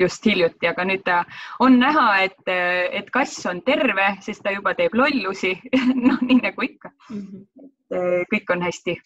[0.00, 1.18] just hiljuti, aga nüüd ta
[1.60, 5.52] on näha, et, et kass on terve, sest ta juba teeb lollusi
[6.06, 7.20] noh, nii nagu ikka mm.
[7.20, 8.24] -hmm.
[8.32, 8.96] kõik on hästi.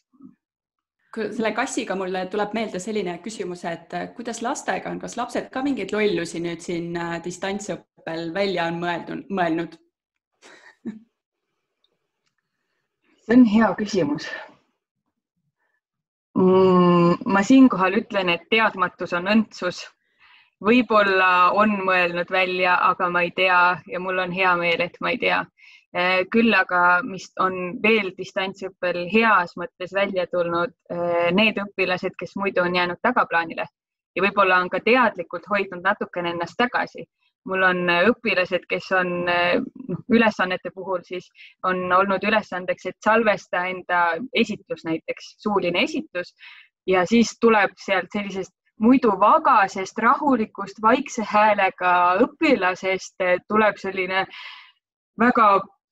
[1.17, 5.93] Selle kassiga mulle tuleb meelde selline küsimus, et kuidas lastega on, kas lapsed ka mingeid
[5.95, 9.79] lollusi nüüd siin äh, distantsõppel välja on mõeldud, mõelnud?
[13.29, 14.29] see on hea küsimus
[16.37, 17.25] mm,.
[17.29, 19.85] ma siinkohal ütlen, et teadmatus on õndsus
[20.65, 25.13] võib-olla on mõelnud välja, aga ma ei tea ja mul on hea meel, et ma
[25.15, 25.45] ei tea.
[25.97, 32.37] Eh, küll aga, mis on veel distantsõppel heas mõttes välja tulnud, eh, need õpilased, kes
[32.37, 33.65] muidu on jäänud tagaplaanile
[34.17, 37.07] ja võib-olla on ka teadlikult hoidnud natukene ennast tagasi.
[37.49, 41.31] mul on õpilased, kes on noh, ülesannete puhul siis
[41.65, 46.35] on olnud ülesandeks, et salvesta enda esitlus, näiteks suuline esitus
[46.87, 54.27] ja siis tuleb sealt sellisest muidu vagasest, rahulikust, vaikse häälega õpilasest tuleb selline
[55.19, 55.49] väga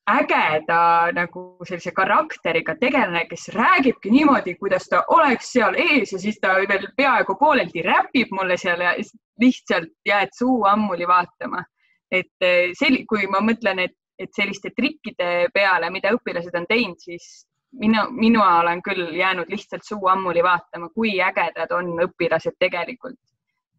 [0.07, 6.39] ägeda nagu sellise karakteriga tegelane, kes räägibki niimoodi, kuidas ta oleks seal ees ja siis
[6.41, 8.95] ta veel peaaegu pooleldi räpib mulle seal ja
[9.43, 11.65] lihtsalt jääd suu ammuli vaatama.
[12.11, 17.01] et eh, sel-, kui ma mõtlen, et, et selliste trikkide peale, mida õpilased on teinud,
[17.03, 23.19] siis mina, mina olen küll jäänud lihtsalt suu ammuli vaatama, kui ägedad on õpilased tegelikult.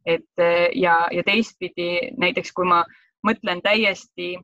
[0.08, 0.44] et
[0.76, 2.84] ja, ja teistpidi näiteks kui ma
[3.28, 4.38] mõtlen täiesti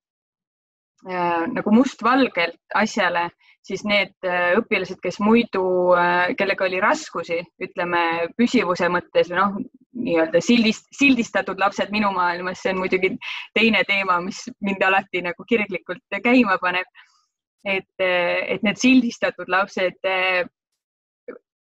[1.04, 3.30] nagu mustvalgelt asjale,
[3.64, 5.64] siis need äh, õpilased, kes muidu
[5.96, 9.58] äh,, kellega oli raskusi, ütleme püsivuse mõttes või noh,
[10.04, 13.14] nii-öelda sildist, sildistatud lapsed minu maailmas, see on muidugi
[13.56, 16.88] teine teema, mis mind alati nagu kirglikult käima paneb
[17.64, 20.08] et, et need sildistatud lapsed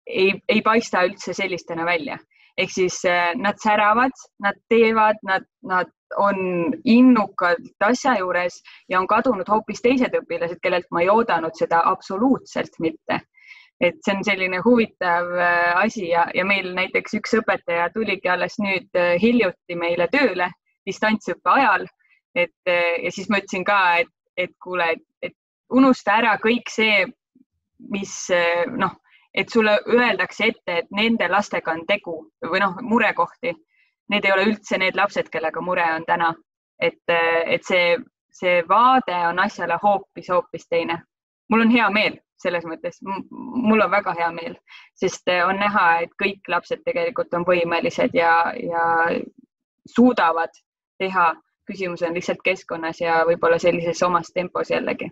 [0.06, 2.18] ei, ei paista üldse sellistena välja.
[2.58, 2.98] ehk siis
[3.40, 4.12] nad säravad,
[4.44, 10.88] nad teevad, nad, nad on innukad asja juures ja on kadunud hoopis teised õpilased, kellelt
[10.90, 13.20] ma ei oodanud seda absoluutselt mitte.
[13.82, 18.54] et see on selline huvitav eh, asi ja, ja meil näiteks üks õpetaja tuligi alles
[18.62, 20.50] nüüd hiljuti meile tööle
[20.86, 21.86] distantsõppe ajal.
[22.34, 22.72] et
[23.02, 25.34] ja siis ma ütlesin ka, et, et kuule, et, et
[25.70, 27.04] unusta ära kõik see,
[27.90, 28.14] mis
[28.76, 28.94] noh,
[29.34, 33.54] et sulle öeldakse ette, et nende lastega on tegu või noh, murekohti.
[34.12, 36.34] Need ei ole üldse need lapsed, kellega mure on täna.
[36.82, 37.12] et,
[37.46, 37.96] et see,
[38.34, 40.98] see vaade on asjale hoopis, hoopis teine.
[41.50, 42.98] mul on hea meel selles mõttes,
[43.30, 44.56] mul on väga hea meel,
[44.98, 48.84] sest on näha, et kõik lapsed tegelikult on võimelised ja, ja
[49.96, 50.62] suudavad
[50.98, 51.32] teha.
[51.70, 55.06] küsimus on lihtsalt keskkonnas ja võib-olla sellises omas tempos jällegi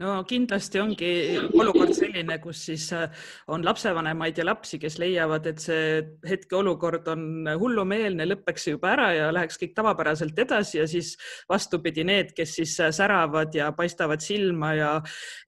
[0.00, 1.10] no kindlasti ongi
[1.52, 3.10] olukord selline, kus siis äh,
[3.52, 9.26] on lapsevanemaid ja lapsi, kes leiavad, et see hetkeolukord on hullumeelne, lõpeks juba ära ja
[9.34, 11.12] läheks kõik tavapäraselt edasi ja siis
[11.50, 14.94] vastupidi, need, kes siis äh, säravad ja paistavad silma ja,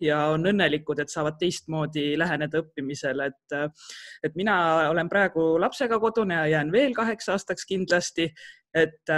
[0.04, 3.96] ja on õnnelikud, et saavad teistmoodi läheneda õppimisele, et, äh,
[4.28, 4.58] et mina
[4.90, 8.28] olen praegu lapsega kodune ja jään veel kaheks aastaks kindlasti,
[8.74, 9.14] et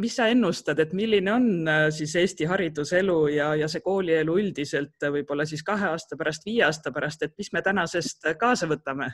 [0.00, 5.04] mis sa ennustad, et milline on äh, siis Eesti hariduselu ja, ja see koolielu üldiselt
[5.04, 8.68] äh, võib-olla siis kahe aasta pärast, viie aasta pärast, et mis me tänasest äh, kaasa
[8.70, 9.10] võtame?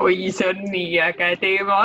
[0.00, 1.80] oi, see on nii äge teema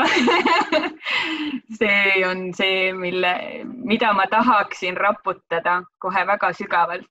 [1.79, 3.33] see on see, mille,
[3.65, 7.09] mida ma tahaksin raputada kohe väga sügavalt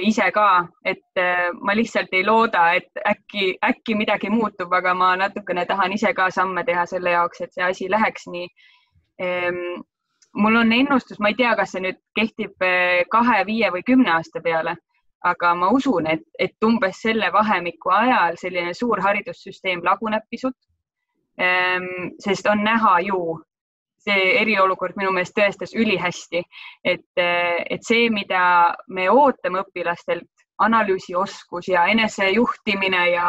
[0.00, 1.20] ise ka, et
[1.60, 6.30] ma lihtsalt ei looda, et äkki, äkki midagi muutub, aga ma natukene tahan ise ka
[6.32, 8.46] samme teha selle jaoks, et see asi läheks nii
[10.34, 14.14] mul on ennustus, ma ei tea, kas see nüüd kehtib eh, kahe, viie või kümne
[14.16, 14.76] aasta peale,
[15.28, 20.56] aga ma usun, et, et umbes selle vahemiku ajal selline suur haridussüsteem laguneb pisut.
[22.20, 23.18] Sest on näha ju,
[24.02, 26.42] see eriolukord minu meelest tõestas ülihästi,
[26.84, 30.28] et, eh, et see, mida me ootame õpilastelt,
[30.62, 33.28] analüüsioskus ja enesejuhtimine ja,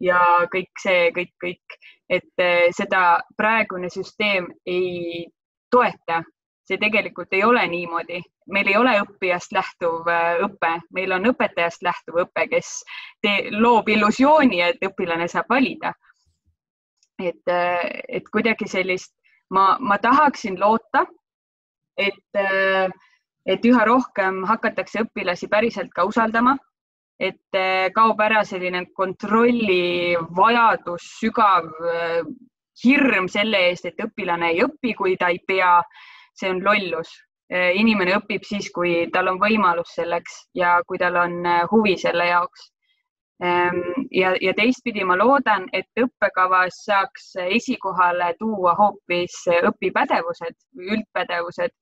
[0.00, 0.20] ja
[0.52, 5.26] kõik see, kõik, kõik et eh, seda praegune süsteem ei
[5.70, 6.22] toeta.
[6.70, 8.20] see tegelikult ei ole niimoodi,
[8.54, 12.68] meil ei ole õppijast lähtuv eh, õpe, meil on õpetajast lähtuv õpe, kes
[13.58, 15.92] loob illusiooni, et õpilane saab valida.
[17.18, 19.12] et, eh, et kuidagi sellist,
[19.50, 21.06] ma, ma tahaksin loota,
[21.98, 22.38] et,
[23.46, 26.56] et üha rohkem hakatakse õpilasi päriselt ka usaldama
[27.20, 32.22] et eh, kaob ära selline kontrolli vajadus, sügav eh,
[32.80, 35.80] hirm selle eest, et õpilane ei õpi, kui ta ei pea.
[36.40, 37.10] see on lollus.
[37.52, 42.30] Eh, inimene õpib siis, kui tal on võimalus selleks ja kui tal on huvi selle
[42.30, 42.70] jaoks.
[43.44, 49.36] Ehm, ja, ja teistpidi ma loodan, et õppekavas saaks esikohale tuua hoopis
[49.72, 51.72] õpipädevused üldpädevused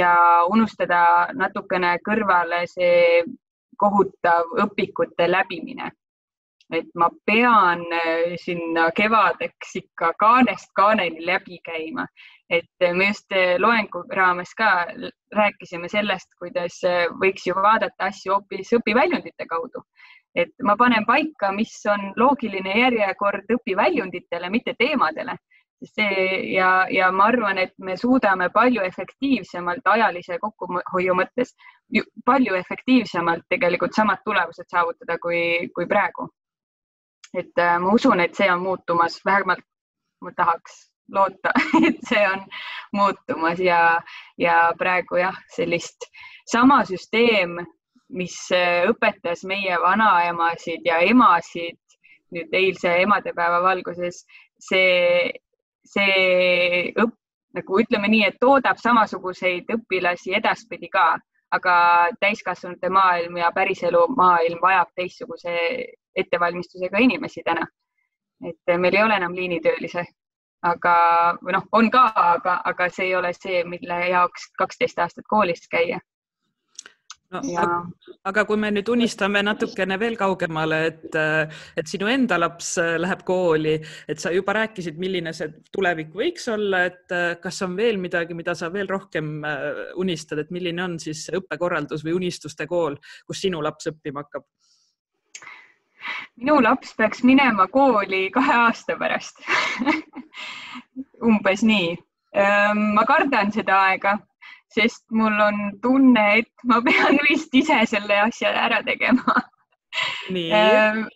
[0.00, 0.12] ja
[0.50, 1.00] unustada
[1.34, 3.24] natukene kõrvale see
[3.76, 5.90] kohutav õpikute läbimine.
[6.74, 12.06] et ma pean eh, sinna kevadeks ikka kaanest kaaneni läbi käima,
[12.50, 14.86] et me just loengu raames ka
[15.36, 16.80] rääkisime sellest, kuidas
[17.22, 19.84] võiks ju vaadata asju hoopis õpiväljundite kaudu
[20.36, 25.36] et ma panen paika, mis on loogiline järjekord õpiväljunditele, mitte teemadele.
[25.84, 31.52] See ja, ja ma arvan, et me suudame palju efektiivsemalt ajalise kokkuhoiu mõttes,
[32.24, 36.28] palju efektiivsemalt tegelikult samad tulemused saavutada kui, kui praegu.
[37.36, 39.64] et äh, ma usun, et see on muutumas, vähemalt
[40.24, 41.52] ma tahaks loota,
[41.88, 42.46] et see on
[42.92, 44.00] muutumas ja,
[44.38, 46.08] ja praegu jah, sellist
[46.48, 47.58] sama süsteem
[48.08, 51.78] mis äh, õpetas meie vanaemasid ja emasid
[52.34, 54.24] nüüd eilse emadepäeva valguses,
[54.62, 55.30] see,
[55.86, 57.14] see õpp,
[57.56, 61.06] nagu ütleme nii, et toodab samasuguseid õpilasi edaspidi ka,
[61.56, 61.76] aga
[62.20, 65.56] täiskasvanute maailm ja päriselu maailm vajab teistsuguse
[66.16, 67.66] ettevalmistusega inimesi täna.
[68.44, 70.02] et meil ei ole enam liinitöölisi,
[70.68, 70.96] aga,
[71.40, 75.64] või noh, on ka, aga, aga see ei ole see, mille jaoks kaksteist aastat koolis
[75.72, 76.00] käia
[77.34, 77.66] no, ja...
[78.28, 81.18] aga kui me nüüd unistame natukene veel kaugemale, et,
[81.76, 83.76] et sinu enda laps läheb kooli,
[84.08, 88.54] et sa juba rääkisid, milline see tulevik võiks olla, et kas on veel midagi, mida
[88.58, 89.64] sa veel rohkem äh,
[90.02, 94.46] unistad, et milline on siis õppekorraldus või unistuste kool, kus sinu laps õppima hakkab?
[96.36, 99.40] minu laps peaks minema kooli kahe aasta pärast
[101.28, 101.96] umbes nii.
[102.94, 104.12] ma kardan seda aega
[104.76, 109.40] sest mul on tunne, et ma pean vist ise selle asja ära tegema.
[110.30, 111.06] Ehm,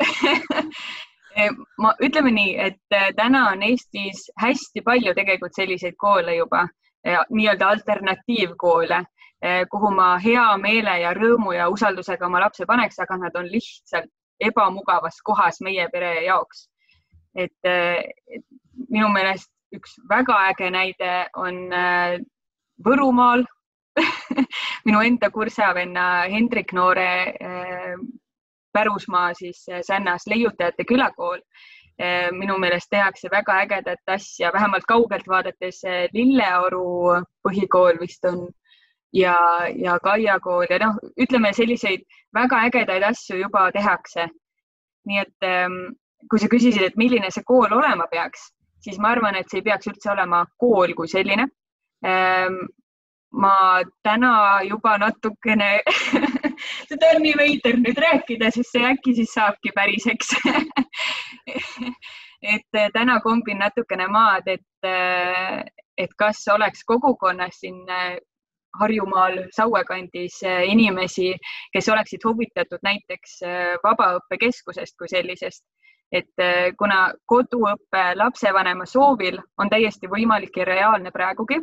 [1.82, 6.66] ma ütleme nii, et äh, täna on Eestis hästi palju tegelikult selliseid koole juba,
[7.04, 9.02] nii-öelda alternatiivkoole,
[9.44, 13.48] äh, kuhu ma hea meele ja rõõmu ja usaldusega oma lapse paneks, aga nad on
[13.52, 16.68] lihtsalt ebamugavas kohas meie pere jaoks.
[17.36, 18.44] et, äh, et
[18.90, 21.68] minu meelest üks väga äge näide on
[22.84, 23.44] Võrumaal
[24.86, 27.96] minu enda kursavenna Hendrik Noore äh,
[28.72, 31.40] pärusmaa siis äh, Sännas leiutajate külakool.
[32.00, 35.82] Äh, minu meelest tehakse väga ägedat asja, vähemalt kaugelt vaadates
[36.14, 38.46] Lilleoru põhikool vist on
[39.12, 39.36] ja,
[39.76, 44.30] ja Kaia kool ja noh, ütleme selliseid väga ägedaid asju juba tehakse.
[45.08, 45.76] nii et ähm,
[46.30, 48.50] kui sa küsisid, et milline see kool olema peaks,
[48.84, 51.59] siis ma arvan, et see ei peaks üldse olema kool kui selline Ehm,
[52.02, 53.54] ma
[54.02, 54.32] täna
[54.66, 55.82] juba natukene
[56.88, 60.32] seda on nii veider nüüd rääkida, sest see äkki siis saabki päriseks
[62.42, 65.60] et eh, täna kombin natukene maad, et, eh,
[65.98, 68.18] et kas oleks kogukonnas siin eh,
[68.80, 71.32] Harjumaal, Saue kandis inimesi,
[71.74, 73.40] kes oleksid huvitatud näiteks
[73.82, 75.64] vabaõppekeskusest kui sellisest.
[76.12, 76.42] et
[76.78, 81.58] kuna koduõpe lapsevanema soovil on täiesti võimalik ja reaalne praegugi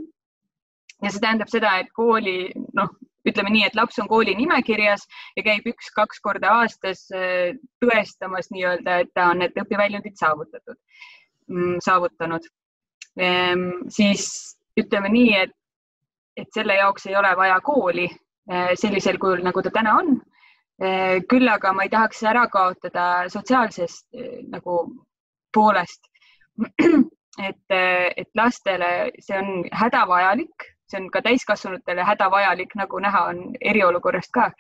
[1.04, 2.90] ja see tähendab seda, et kooli, noh,
[3.28, 5.04] ütleme nii, et laps on kooli nimekirjas
[5.38, 10.78] ja käib üks-kaks korda aastas äh, tõestamas nii-öelda, et ta on need õpiväljundid saavutatud,
[11.52, 12.48] mm, saavutanud.
[13.18, 14.30] Ehm, siis
[14.80, 15.54] ütleme nii, et,
[16.38, 20.16] et selle jaoks ei ole vaja kooli äh, sellisel kujul, nagu ta täna on.
[20.78, 24.14] Äh, küll aga ma ei tahaks ära kaotada sotsiaalsest
[24.54, 24.80] nagu
[25.54, 26.06] poolest
[27.48, 34.32] et, et lastele see on hädavajalik see on ka täiskasvanutele hädavajalik, nagu näha on eriolukorrast
[34.34, 34.52] ka.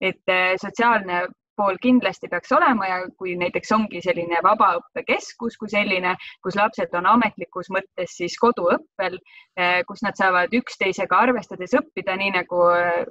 [0.00, 6.12] et eh, sotsiaalne pool kindlasti peaks olema ja kui näiteks ongi selline vabaõppekeskus kui selline,
[6.44, 9.16] kus lapsed on ametlikus mõttes siis koduõppel,
[9.56, 13.06] eh, kus nad saavad üksteisega arvestades õppida, nii nagu eh,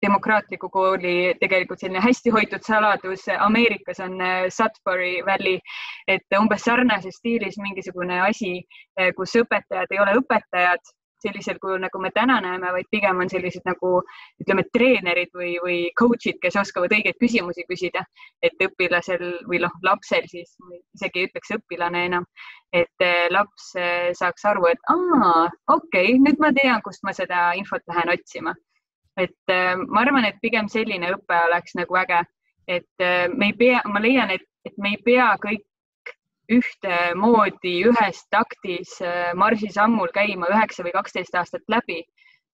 [0.00, 4.16] demokraatliku kooli tegelikult selline hästi hoitud saladus Ameerikas on
[4.48, 5.60] Sudbury Valley,
[6.08, 8.62] et umbes sarnases stiilis mingisugune asi,
[9.18, 13.66] kus õpetajad ei ole õpetajad sellisel kujul, nagu me täna näeme, vaid pigem on sellised
[13.68, 13.92] nagu
[14.42, 18.04] ütleme, treenerid või, või coach'id, kes oskavad õigeid küsimusi küsida,
[18.42, 20.56] et õpilasel või noh, lapsel siis,
[20.96, 22.26] isegi ei ütleks õpilane enam,
[22.72, 27.14] et eh, laps eh, saaks aru, et aa, okei okay,, nüüd ma tean, kust ma
[27.16, 28.54] seda infot lähen otsima.
[29.20, 32.22] et eh, ma arvan, et pigem selline õpe oleks nagu äge,
[32.70, 33.02] et
[33.34, 35.64] me ei pea, ma leian, et, et me ei pea kõik
[36.50, 42.00] ühtemoodi ühes taktis äh, marsisammul käima üheksa või kaksteist aastat läbi,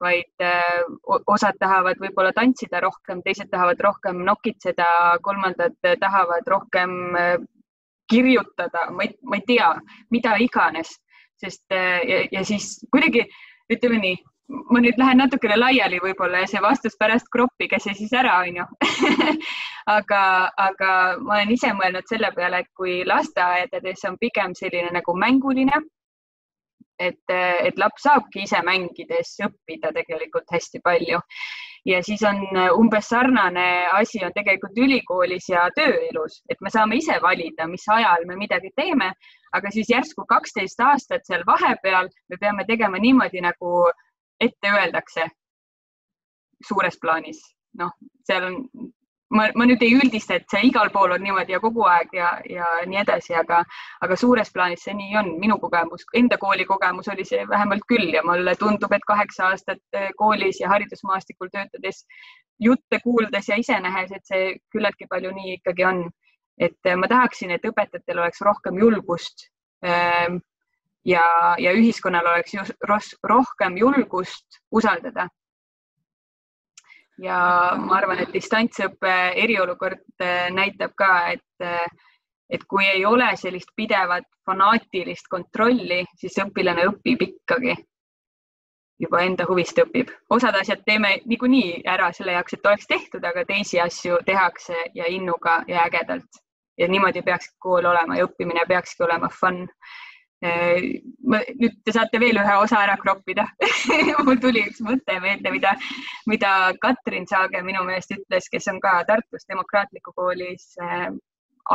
[0.03, 4.89] vaid äh, osad tahavad võib-olla tantsida rohkem, teised tahavad rohkem nokitseda,
[5.25, 7.35] kolmandad tahavad rohkem äh,
[8.11, 9.73] kirjutada, ma ei, ma ei tea,
[10.15, 10.93] mida iganes,
[11.43, 13.25] sest ja, ja siis kuidagi
[13.73, 14.19] ütleme nii,
[14.49, 18.67] ma nüüd lähen natukene laiali võib-olla ja see vastus pärast kroppige see siis ära, onju.
[19.87, 20.21] Aga,
[20.59, 20.89] aga
[21.23, 25.79] ma olen ise mõelnud selle peale, et kui lasteaedades on pigem selline nagu mänguline,
[26.99, 31.21] et, et laps saabki ise mängides õppida tegelikult hästi palju.
[31.87, 32.43] Ja siis on
[32.75, 38.27] umbes sarnane asi on tegelikult ülikoolis ja tööelus, et me saame ise valida, mis ajal
[38.27, 39.13] me midagi teeme,
[39.55, 43.87] aga siis järsku kaksteist aastat seal vahepeal me peame tegema niimoodi, nagu
[44.41, 45.29] ette öeldakse
[46.67, 47.41] suures plaanis.
[47.77, 47.91] noh,
[48.25, 48.55] seal on,
[49.37, 52.31] ma, ma nüüd ei üldista, et see igal pool on niimoodi ja kogu aeg ja,
[52.51, 53.63] ja nii edasi, aga,
[54.05, 55.33] aga suures plaanis see nii on.
[55.43, 60.11] minu kogemus, enda koolikogemus oli see vähemalt küll ja mulle tundub, et kaheksa aastat eh,
[60.17, 62.05] koolis ja haridusmaastikul töötades,
[62.63, 66.07] jutte kuuldes ja ise nähes, et see küllaltki palju nii ikkagi on.
[66.57, 69.51] et eh, ma tahaksin, et õpetajatel oleks rohkem julgust
[69.85, 70.39] ähm,
[71.07, 71.25] ja,
[71.59, 72.89] ja ühiskonnal oleks just
[73.23, 75.29] rohkem julgust usaldada.
[77.19, 77.39] ja
[77.81, 81.87] ma arvan, et distantsõppe eriolukord äh, näitab ka, et, äh,
[82.51, 87.77] et kui ei ole sellist pidevat fanaatilist kontrolli, siis õpilane õpib ikkagi
[88.99, 90.11] juba enda huvist õpib.
[90.31, 95.09] osad asjad teeme niikuinii ära selle jaoks, et oleks tehtud, aga teisi asju tehakse ja
[95.09, 96.43] innuga ja ägedalt.
[96.79, 99.67] ja niimoodi peakski kool olema ja õppimine peakski olema fun.
[100.47, 100.83] Äh,
[101.61, 103.47] nüüd te saate veel ühe osa ära kroppida.
[104.27, 105.73] Mul tuli üks mõte meelde, mida,
[106.31, 106.51] mida
[106.83, 111.09] Katrin Saage minu meelest ütles, kes on ka Tartus Demokraatliku Koolis äh,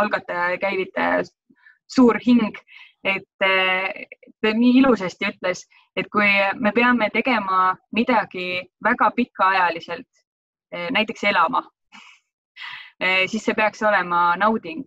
[0.02, 1.26] algataja ja käivitaja,
[1.92, 2.56] suur hing,
[3.04, 4.06] et äh,
[4.44, 5.66] ta nii ilusasti ütles,
[5.98, 6.30] et kui
[6.62, 10.08] me peame tegema midagi väga pikaajaliselt
[10.72, 11.66] äh,, näiteks elama
[13.32, 14.86] siis see peaks olema nauding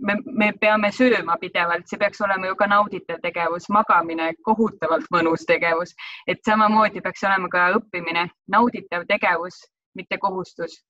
[0.00, 5.46] me, me peame sööma pidevalt, see peaks olema ju ka nauditav tegevus, magamine kohutavalt mõnus
[5.48, 5.94] tegevus,
[6.26, 8.28] et samamoodi peaks olema ka õppimine.
[8.50, 9.62] Nauditav tegevus,
[9.94, 10.80] mitte kohustus.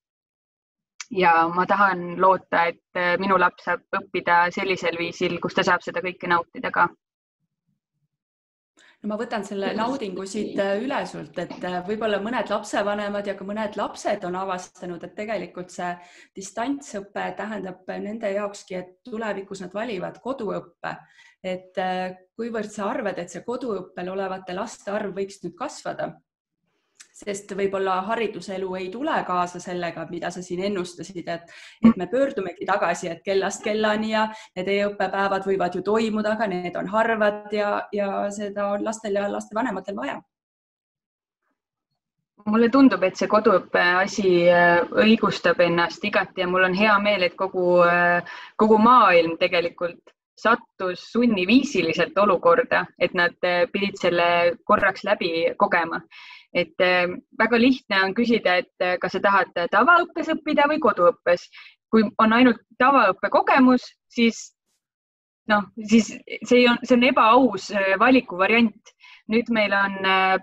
[1.11, 6.01] ja ma tahan loota, et minu laps saab õppida sellisel viisil, kus ta saab seda
[6.05, 6.87] kõike nautida ka
[9.01, 13.35] no ma võtan selle naudingu siit äh, üle sult, et äh, võib-olla mõned lapsevanemad ja
[13.39, 15.91] ka mõned lapsed on avastanud, et tegelikult see
[16.37, 20.97] distantsõpe tähendab nende jaokski, et tulevikus nad valivad koduõppe.
[21.43, 26.13] et äh, kuivõrd sa arvad, et see koduõppel olevate laste arv võiks nüüd kasvada?
[27.21, 31.55] Sest võib-olla hariduselu ei tule kaasa sellega, mida sa siin ennustasid, et,
[31.85, 36.77] et me pöördumegi tagasi, et kellast kellani ja need e-õppepäevad võivad ju toimuda, aga need
[36.81, 40.21] on harvad ja, ja seda on lastel ja lastevanematel vaja.
[42.49, 47.27] Mulle tundub, et see koduõppe asi äh, õigustab ennast igati ja mul on hea meel,
[47.27, 48.25] et kogu, äh,
[48.57, 50.01] kogu maailm tegelikult
[50.41, 54.29] sattus sunniviisiliselt olukorda, et nad äh, pidid selle
[54.65, 56.01] korraks läbi kogema
[56.55, 57.07] et äh,
[57.39, 61.49] väga lihtne on küsida, et äh, kas sa tahad tavaõppes õppida või koduõppes.
[61.91, 64.53] kui on ainult tavaõppe kogemus, siis
[65.51, 66.13] noh, siis
[66.47, 68.97] see on, see on ebaaus äh, valikuvariant.
[69.31, 69.93] nüüd meil on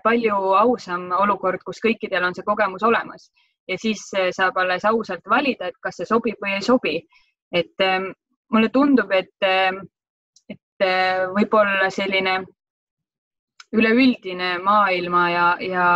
[0.00, 3.26] palju ausam olukord, kus kõikidel on see kogemus olemas
[3.68, 4.00] ja siis
[4.32, 7.02] saab alles ausalt valida, et kas see sobib või ei sobi.
[7.52, 8.12] et ähm,
[8.52, 9.44] mulle tundub, et,
[10.48, 10.86] et
[11.36, 12.38] võib-olla selline
[13.72, 15.88] üleüldine maailma ja, ja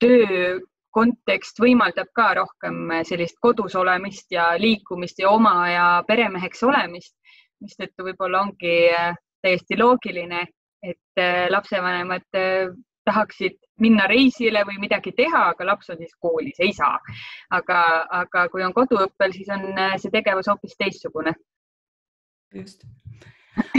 [0.00, 0.58] töö
[0.94, 7.14] kontekst võimaldab ka rohkem sellist kodus olemist ja liikumist ja oma ja peremeheks olemist,
[7.62, 10.46] mistõttu võib-olla ongi äh, täiesti loogiline,
[10.82, 12.72] et äh, lapsevanemad äh,
[13.06, 16.98] tahaksid minna reisile või midagi teha, aga laps on siis koolis, ei saa.
[17.50, 17.80] aga,
[18.22, 21.32] aga kui on koduõppel, siis on see tegevus hoopis teistsugune.
[22.54, 22.84] just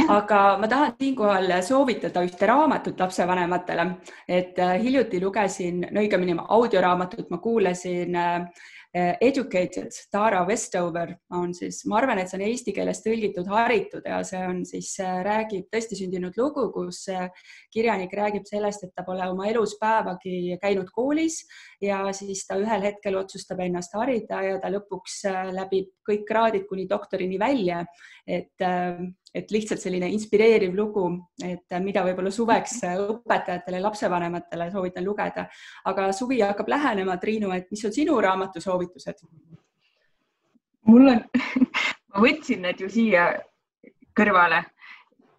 [0.09, 3.87] aga ma tahan siinkohal soovitada ühte raamatut lapsevanematele,
[4.27, 8.69] et äh, hiljuti lugesin, no õigemini audioraamatut ma kuulasin äh,
[9.23, 14.17] Educated, Tara Westover on siis, ma arvan, et see on eesti keeles tõlgitud Haritud ja
[14.27, 17.05] see on siis, äh, räägib tõesti sündinud lugu, kus
[17.71, 21.39] kirjanik räägib sellest, et ta pole oma elus päevagi käinud koolis
[21.79, 25.21] ja siis ta ühel hetkel otsustab ennast harida ja ta lõpuks
[25.55, 27.85] läbib kõik kraadid kuni doktorini välja.
[28.27, 28.59] et
[29.33, 31.05] et lihtsalt selline inspireeriv lugu,
[31.45, 35.47] et mida võib-olla suveks õpetajatele ja lapsevanematele soovitan lugeda.
[35.85, 39.23] aga suvi hakkab lähenema, Triinu, et mis on sinu raamatu soovitused?
[40.85, 41.23] mul on
[42.11, 43.27] ma võtsin need ju siia
[44.17, 44.63] kõrvale.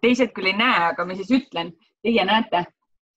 [0.01, 1.71] teised küll ei näe, aga ma siis ütlen,
[2.03, 2.65] teie näete.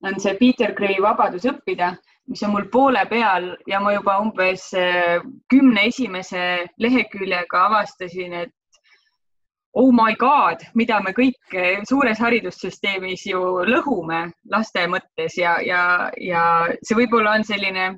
[0.04, 1.94] on see Peter Gray Vabadus õppida,
[2.28, 8.52] mis on mul poole peal ja ma juba umbes äh, kümne esimese leheküljega avastasin, et
[9.76, 11.56] oh my god, mida me kõik
[11.88, 14.22] suures haridussüsteemis ju lõhume
[14.52, 15.82] laste mõttes ja, ja,
[16.16, 16.42] ja
[16.80, 17.90] see võib-olla on selline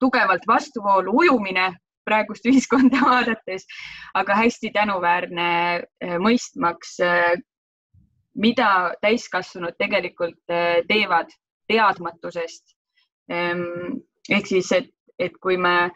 [0.00, 1.68] tugevalt vastuvoolu ujumine
[2.08, 3.66] praegust ühiskonda vaadates,
[4.18, 7.36] aga hästi tänuväärne äh, mõistmaks, äh,
[8.32, 10.38] mida täiskasvanud tegelikult
[10.88, 11.28] teevad
[11.68, 12.72] teadmatusest.
[13.28, 13.98] Ehm,
[14.32, 14.88] ehk siis, et,
[15.20, 15.90] et kui me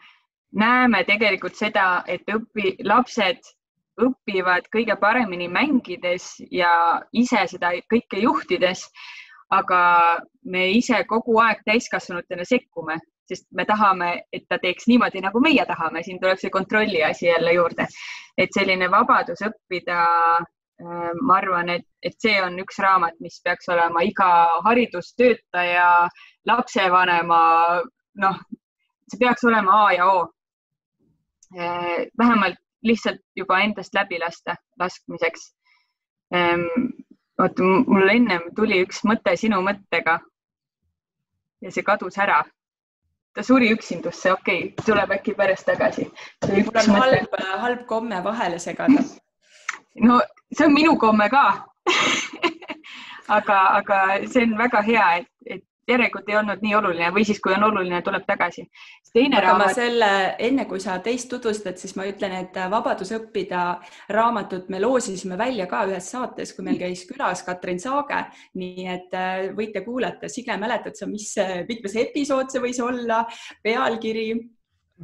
[0.53, 3.41] näeme tegelikult seda, et õpi, lapsed
[4.01, 8.85] õpivad kõige paremini mängides ja ise seda kõike juhtides,
[9.53, 9.81] aga
[10.43, 15.65] me ise kogu aeg täiskasvanutena sekkume, sest me tahame, et ta teeks niimoodi, nagu meie
[15.67, 17.87] tahame, siin tuleb see kontrolli asi jälle juurde.
[18.37, 20.03] et selline vabadus õppida
[20.79, 24.27] Äh, ma arvan, et, et see on üks raamat, mis peaks olema iga
[24.65, 25.87] haridustöötaja,
[26.45, 27.39] lapsevanema,
[28.21, 28.43] noh,
[29.09, 30.19] see peaks olema A ja O.
[31.57, 35.51] Äh, vähemalt lihtsalt juba endast läbi lasta, laskmiseks.
[36.35, 36.65] Ähm,
[37.39, 40.19] oota, mul ennem tuli üks mõte sinu mõttega
[41.61, 42.41] ja see kadus ära
[43.37, 46.07] ta suri üksindusse, okei okay,, tuleb äkki pärast tagasi.
[46.49, 49.03] mul on halb, halb komme vahele segada
[50.01, 50.21] no
[50.51, 51.45] see on minu komme ka
[53.37, 57.39] aga, aga see on väga hea, et, et järelikult ei olnud nii oluline või siis,
[57.43, 58.65] kui on oluline, tuleb tagasi.
[59.13, 59.75] teine aga raamat.
[59.75, 60.09] selle,
[60.49, 63.63] enne kui sa teist tutvustad, siis ma ütlen, et Vabadus õppida
[64.13, 68.25] raamatut me loosisime välja ka ühes saates, kui meil käis külas Katrin Saage,
[68.59, 70.29] nii et äh, võite kuulata.
[70.29, 71.33] Signe, mäletad sa, mis,
[71.69, 73.23] mitmes episood see võis olla,
[73.63, 74.29] pealkiri?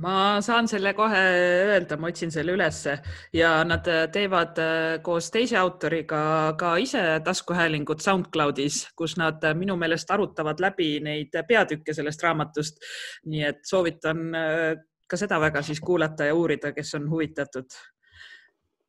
[0.01, 1.21] Ma saan selle kohe
[1.67, 2.95] öelda, ma otsin selle ülesse
[3.33, 9.53] ja nad äh, teevad äh, koos teise autoriga ka ise taskuhäälingut SoundCloudis, kus nad äh,
[9.57, 12.81] minu meelest arutavad läbi neid peatükke sellest raamatust.
[13.29, 14.33] nii et soovitan
[15.07, 17.69] ka seda väga siis kuulata ja uurida, kes on huvitatud.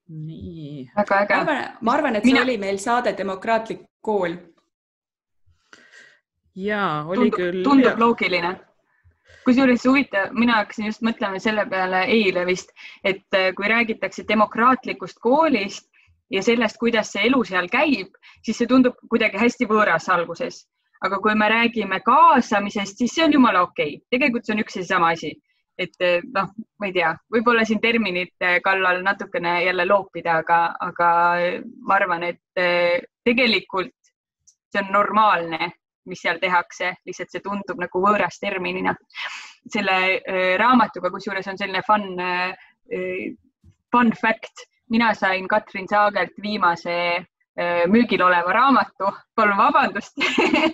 [0.08, 0.90] nii.
[0.96, 1.62] väga äge.
[1.80, 2.44] ma arvan, et see Mina...
[2.48, 4.36] oli meil saade Demokraatlik kool.
[6.54, 7.62] ja oli tundub, küll.
[7.62, 8.60] tundub loogiline
[9.44, 12.72] kusjuures huvitav, mina hakkasin just mõtlema selle peale eile vist,
[13.04, 15.88] et äh, kui räägitakse demokraatlikust koolist
[16.32, 18.14] ja sellest, kuidas see elu seal käib,
[18.44, 20.64] siis see tundub kuidagi hästi võõras alguses.
[21.04, 24.76] aga kui me räägime kaasamisest, siis see on jumala okei okay., tegelikult see on üks
[24.76, 25.34] ja seesama asi.
[25.78, 26.48] et äh, noh,
[26.80, 31.08] ma ei tea, võib-olla siin terminite kallal natukene jälle loopida, aga, aga
[31.82, 33.92] ma arvan, et äh, tegelikult
[34.72, 35.72] see on normaalne
[36.06, 38.94] mis seal tehakse, lihtsalt see tundub nagu võõras terminina.
[39.72, 42.52] selle äh, raamatuga, kusjuures on selline fun äh,,
[43.92, 50.18] fun fact, mina sain Katrin Saagelt viimase äh, müügil oleva raamatu, palun vabandust.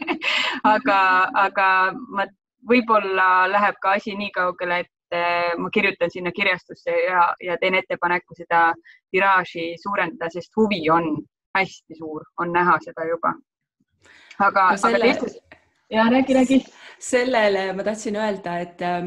[0.75, 1.01] Aga,
[1.41, 1.67] aga
[2.13, 2.27] ma
[2.69, 7.79] võib-olla läheb ka asi nii kaugele, et äh, ma kirjutan sinna kirjastusse ja, ja teen
[7.79, 8.67] ettepaneku seda
[9.13, 11.15] tiraaži suurendada, sest huvi on
[11.57, 13.33] hästi suur, on näha seda juba
[14.41, 14.99] aga no, selle...
[14.99, 15.41] aga teistes
[15.91, 16.65] ja räägi, räägi.
[16.99, 19.07] sellele ma tahtsin öelda, et äh,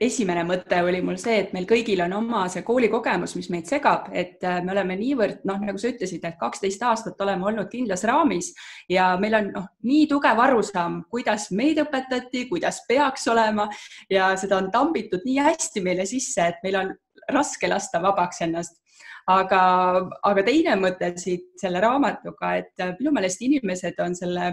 [0.00, 4.08] esimene mõte oli mul see, et meil kõigil on oma see koolikogemus, mis meid segab,
[4.12, 8.02] et äh, me oleme niivõrd noh, nagu sa ütlesid, et kaksteist aastat oleme olnud kindlas
[8.10, 8.50] raamis
[8.90, 13.68] ja meil on noh, nii tugev arusaam, kuidas meid õpetati, kuidas peaks olema
[14.10, 16.92] ja seda on tambitud nii hästi meile sisse, et meil on
[17.32, 18.82] raske lasta vabaks ennast
[19.30, 19.60] aga,
[20.22, 24.52] aga teine mõte siit selle raamatuga, et äh, minu meelest inimesed on selle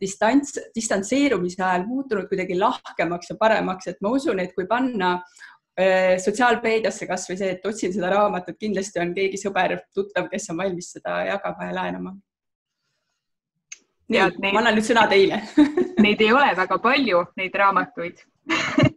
[0.00, 6.16] distants, distantseerumise ajal muutunud kuidagi lahkemaks ja paremaks, et ma usun, et kui panna äh,
[6.22, 10.90] sotsiaalmeediasse kasvõi see, et otsin seda raamatut, kindlasti on keegi sõber, tuttav, kes on valmis
[10.96, 12.16] seda jagama ja laenama.
[14.12, 15.42] nii, ma annan nüüd sõna teile.
[16.04, 18.20] Neid ei ole väga palju, neid raamatuid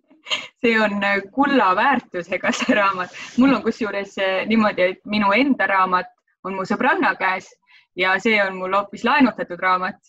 [0.62, 3.10] see on äh, kulla väärtusega, see raamat.
[3.38, 6.12] mul on kusjuures äh, niimoodi, et minu enda raamat
[6.44, 7.48] on mu sõbranna käes
[7.96, 10.00] ja see on mul hoopis laenutatud raamat.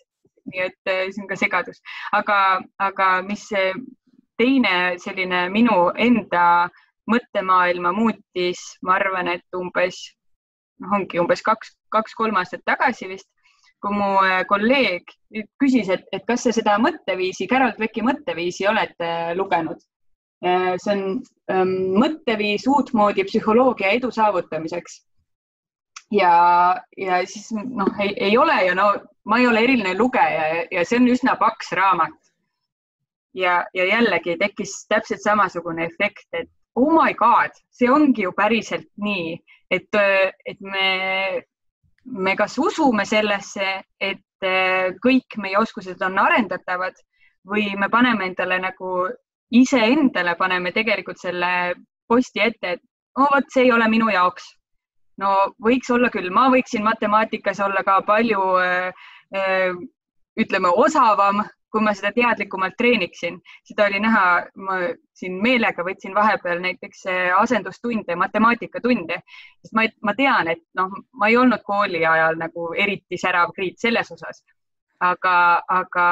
[0.50, 1.82] nii et äh, see on ka segadus,
[2.12, 3.44] aga, aga mis
[4.40, 6.70] teine selline minu enda
[7.10, 9.98] mõttemaailma muutis, ma arvan, et umbes,
[10.80, 13.28] noh, ongi umbes kaks, kaks-kolm aastat tagasi vist,
[13.82, 14.10] kui mu
[14.48, 15.12] kolleeg
[15.60, 18.94] küsis, et, et kas sa seda mõtteviisi, Carol Dwecki mõtteviisi oled
[19.36, 19.82] lugenud
[20.40, 21.00] see on
[21.52, 25.02] ähm, mõtteviis uutmoodi psühholoogia edu saavutamiseks.
[26.10, 26.32] ja,
[26.96, 28.92] ja siis noh, ei ole ju no
[29.24, 32.16] ma ei ole eriline lugeja ja, ja see on üsna paks raamat.
[33.34, 38.88] ja, ja jällegi tekkis täpselt samasugune efekt, et oh my god, see ongi ju päriselt
[38.98, 39.36] nii,
[39.70, 40.00] et,
[40.46, 41.42] et me,
[42.04, 43.68] me kas usume sellesse,
[44.00, 46.98] et äh, kõik meie oskused on arendatavad
[47.46, 49.08] või me paneme endale nagu
[49.50, 51.74] iseendale paneme tegelikult selle
[52.08, 52.82] posti ette, et
[53.18, 54.56] oh, vot see ei ole minu jaoks.
[55.20, 55.30] no
[55.62, 59.74] võiks olla küll, ma võiksin matemaatikas olla ka palju äh,
[60.40, 64.24] ütleme osavam kui ma seda teadlikumalt treeniksin, seda oli näha,
[64.66, 64.78] ma
[65.16, 67.04] siin meelega võtsin vahepeal näiteks
[67.38, 69.20] asendustunde, matemaatikatunde,
[69.62, 73.78] sest ma, ma tean, et noh, ma ei olnud kooli ajal nagu eriti särav kriit
[73.82, 74.42] selles osas.
[75.00, 75.36] Aga,
[75.68, 76.06] aga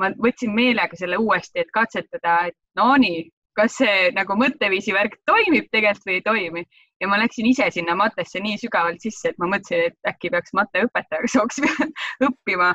[0.00, 3.26] ma võtsin meelega selle uuesti, et katsetada, et no nii,
[3.58, 6.62] kas see nagu mõtteviisi värk toimib tegelikult või ei toimi.
[6.98, 10.54] Ja ma läksin ise sinna matesse nii sügavalt sisse, et ma mõtlesin, et äkki peaks
[10.58, 11.60] mateõpetajaks hoopis
[12.28, 12.72] õppima.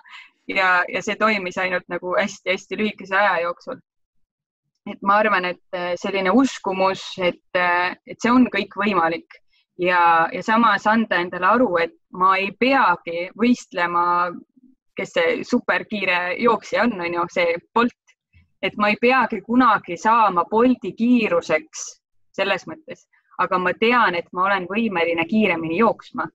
[0.51, 3.79] Ja, ja see toimis ainult nagu hästi-hästi lühikese aja jooksul.
[4.91, 9.39] et ma arvan, et äh, selline uskumus, et, äh, et see on kõik võimalik.
[9.79, 14.03] Ja, ja samas anda endale aru, et ma ei peagi võistlema,
[14.97, 18.15] kes see superkiire jooksja on, on ju, see Bolt,
[18.63, 21.83] et ma ei peagi kunagi saama Bolti kiiruseks
[22.33, 23.05] selles mõttes,
[23.43, 26.25] aga ma tean, et ma olen võimeline kiiremini jooksma.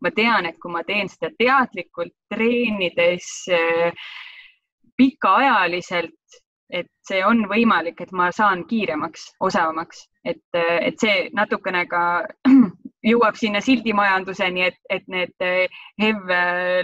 [0.00, 3.90] Ma tean, et kui ma teen seda teadlikult, treenides äh,
[4.96, 6.38] pikaajaliselt,
[6.70, 12.04] et see on võimalik, et ma saan kiiremaks, osavamaks, et, äh, et see natukene ka
[13.06, 16.34] jõuab sinna sildimajanduseni, et, et need äh, HEV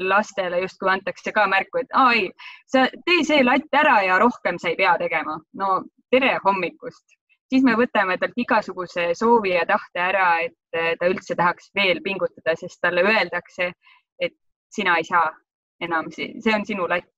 [0.05, 2.31] lastele justkui antakse ka märku, et aa ei,
[2.73, 5.39] sa tee see latt ära ja rohkem sa ei pea tegema.
[5.61, 7.17] no tere hommikust
[7.51, 12.03] siis me võtame talt igasuguse soovi ja tahte ära, et eh, ta üldse tahaks veel
[12.05, 13.73] pingutada, sest talle öeldakse,
[14.21, 14.35] et
[14.73, 15.29] sina ei saa
[15.83, 17.11] enam, see on sinu latt.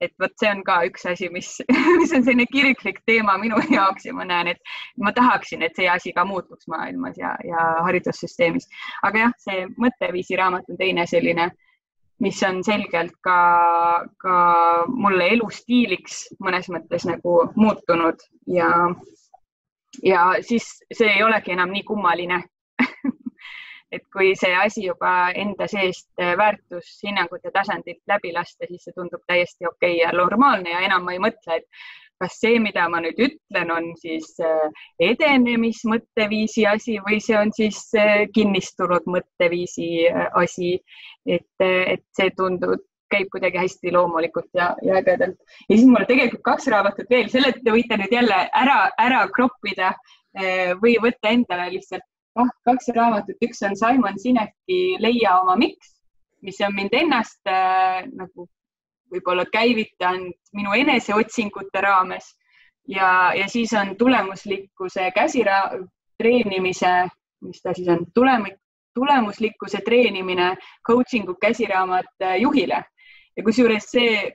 [0.00, 1.48] Et vot see on ka üks asi, mis,
[2.00, 5.88] mis on selline kirglik teema minu jaoks ja ma näen, et ma tahaksin, et see
[5.88, 8.68] asi ka muutuks maailmas ja, ja haridussüsteemis.
[9.02, 11.50] aga jah, see mõtteviisi raamat on teine selline
[12.20, 13.38] mis on selgelt ka,
[14.20, 14.34] ka
[14.92, 18.68] mulle elustiiliks mõnes mõttes nagu muutunud ja
[20.04, 22.42] ja siis see ei olegi enam nii kummaline
[23.92, 29.66] et kui see asi juba enda seest väärtushinnangute tasandilt läbi lasta, siis see tundub täiesti
[29.66, 31.66] okei okay ja normaalne ja enam ma ei mõtle, et
[32.20, 37.80] kas see, mida ma nüüd ütlen, on siis äh, edenemismõtteviisi asi või see on siis
[37.96, 39.88] äh, kinnistunud mõtteviisi
[40.36, 40.76] asi.
[41.26, 42.80] et, et see tundub,
[43.12, 45.36] käib kuidagi hästi loomulikult ja, ja ägedalt.
[45.68, 49.92] ja siis mul tegelikult kaks raamatut veel, selle te võite nüüd jälle ära, ära kroppida
[50.36, 52.06] eh, või võtta endale lihtsalt
[52.36, 55.96] kah, kaks raamatut, üks on Simon Sineki Leia oma miks,
[56.42, 58.48] mis on mind ennast äh, nagu
[59.10, 62.36] võib-olla käivitanud minu eneseotsingute raames.
[62.88, 65.78] Ja, ja siis on tulemuslikkuse käsira-,
[66.18, 67.08] treenimise,
[67.44, 68.48] mis ta siis on, tulem-,
[68.94, 70.54] tulemuslikkuse treenimine,
[70.86, 72.84] coaching'u käsiraamat äh, juhile.
[73.36, 74.32] Ja kusjuures see,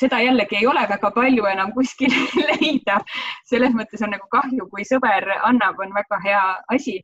[0.00, 2.14] seda jällegi ei ole väga palju enam kuskil
[2.50, 3.00] leida.
[3.50, 7.02] selles mõttes on nagu kahju, kui sõber annab, on väga hea asi.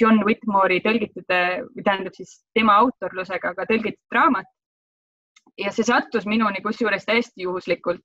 [0.00, 4.48] John Whitmore'i tõlgitud, tähendab siis tema autorlusega, aga tõlgitud raamat.
[5.58, 8.02] ja see sattus minuni kusjuures täiesti juhuslikult,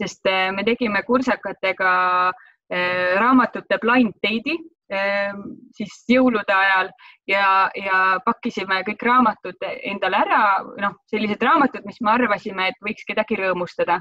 [0.00, 1.90] sest äh, me tegime kursakatega
[2.32, 4.56] äh, raamatute blind date'i
[4.88, 6.90] siis jõulude ajal
[7.26, 10.40] ja, ja pakkisime kõik raamatud endale ära,
[10.82, 14.00] noh, sellised raamatud, mis me arvasime, et võiks kedagi rõõmustada.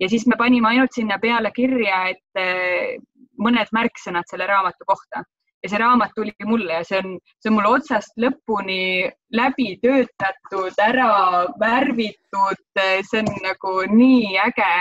[0.00, 2.96] ja siis me panime ainult sinna peale kirja, et eh,
[3.38, 5.24] mõned märksõnad selle raamatu kohta.
[5.62, 10.72] Ja see raamat tuli mulle ja see on, see on mul otsast lõpuni läbi töötatud,
[10.80, 11.10] ära
[11.60, 14.72] värvitud, see on nagu nii äge,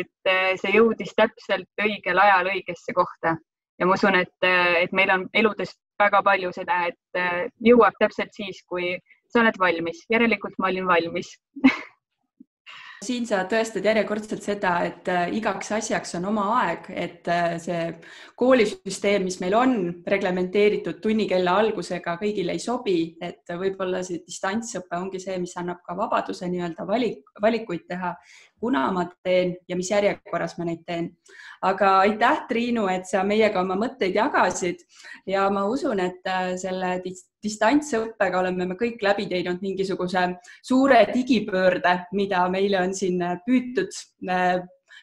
[0.00, 3.36] et eh, see jõudis täpselt õigel ajal õigesse kohta
[3.82, 7.22] ja ma usun, et, et meil on eludes väga palju seda, et
[7.66, 8.94] jõuab täpselt siis, kui
[9.28, 10.04] sa oled valmis.
[10.12, 11.34] järelikult ma olin valmis
[13.02, 17.80] siin sa tõestad järjekordselt seda, et äh, igaks asjaks on oma aeg, et äh, see
[18.38, 19.74] koolisüsteem, mis meil on
[20.08, 25.96] reglementeeritud tunnikella algusega, kõigile ei sobi, et võib-olla see distantsõpe ongi see, mis annab ka
[25.98, 28.14] vabaduse nii-öelda valik, valikuid teha,
[28.62, 31.10] kuna ma teen ja mis järjekorras ma neid teen.
[31.62, 34.82] aga aitäh, Triinu, et sa meiega oma mõtteid jagasid
[35.26, 36.96] ja ma usun, et äh, selle
[37.42, 40.24] distantsõppega oleme me kõik läbi teinud mingisuguse
[40.62, 43.94] suure digipöörde, mida meile on siin püütud
[44.30, 44.62] äh,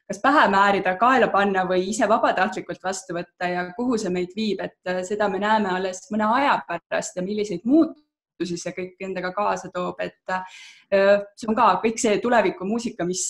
[0.09, 4.63] kas pähe määrida, kaela panna või ise vabatahtlikult vastu võtta ja kuhu see meid viib,
[4.65, 8.08] et äh, seda me näeme alles mõne aja pärast ja milliseid muutusi
[8.47, 13.25] see kõik endaga kaasa toob, et äh, see on ka kõik see tulevikumuusika, mis,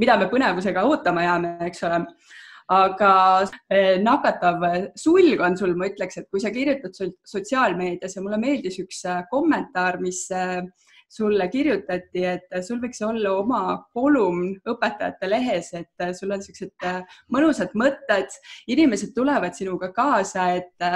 [0.00, 2.04] mida me põnevusega ootama jääme, eks ole.
[2.72, 3.12] Aga
[3.68, 4.62] eh, nakatav
[4.96, 6.94] sulg on sul, ma ütleks, et kui sa kirjutad
[7.28, 10.62] sotsiaalmeedias ja mulle meeldis üks äh, kommentaar, mis äh,
[11.12, 16.86] sulle kirjutati, et sul võiks olla oma kolumn õpetajate lehes, et sul on niisugused
[17.34, 18.32] mõnusad mõtted,
[18.72, 20.86] inimesed tulevad sinuga kaasa, et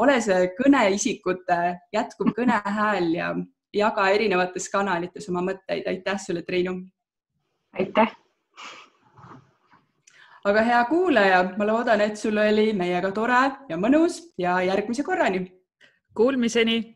[0.00, 1.60] ole see kõneisikute
[1.92, 3.32] jätkuv kõnehääl ja
[3.76, 5.84] jaga erinevates kanalites oma mõtteid.
[5.86, 6.80] aitäh sulle, Triinu.
[7.78, 8.16] aitäh
[10.46, 15.42] aga hea kuulaja, ma loodan, et sul oli meiega tore ja mõnus ja järgmise korrani.
[16.14, 16.95] Kuulmiseni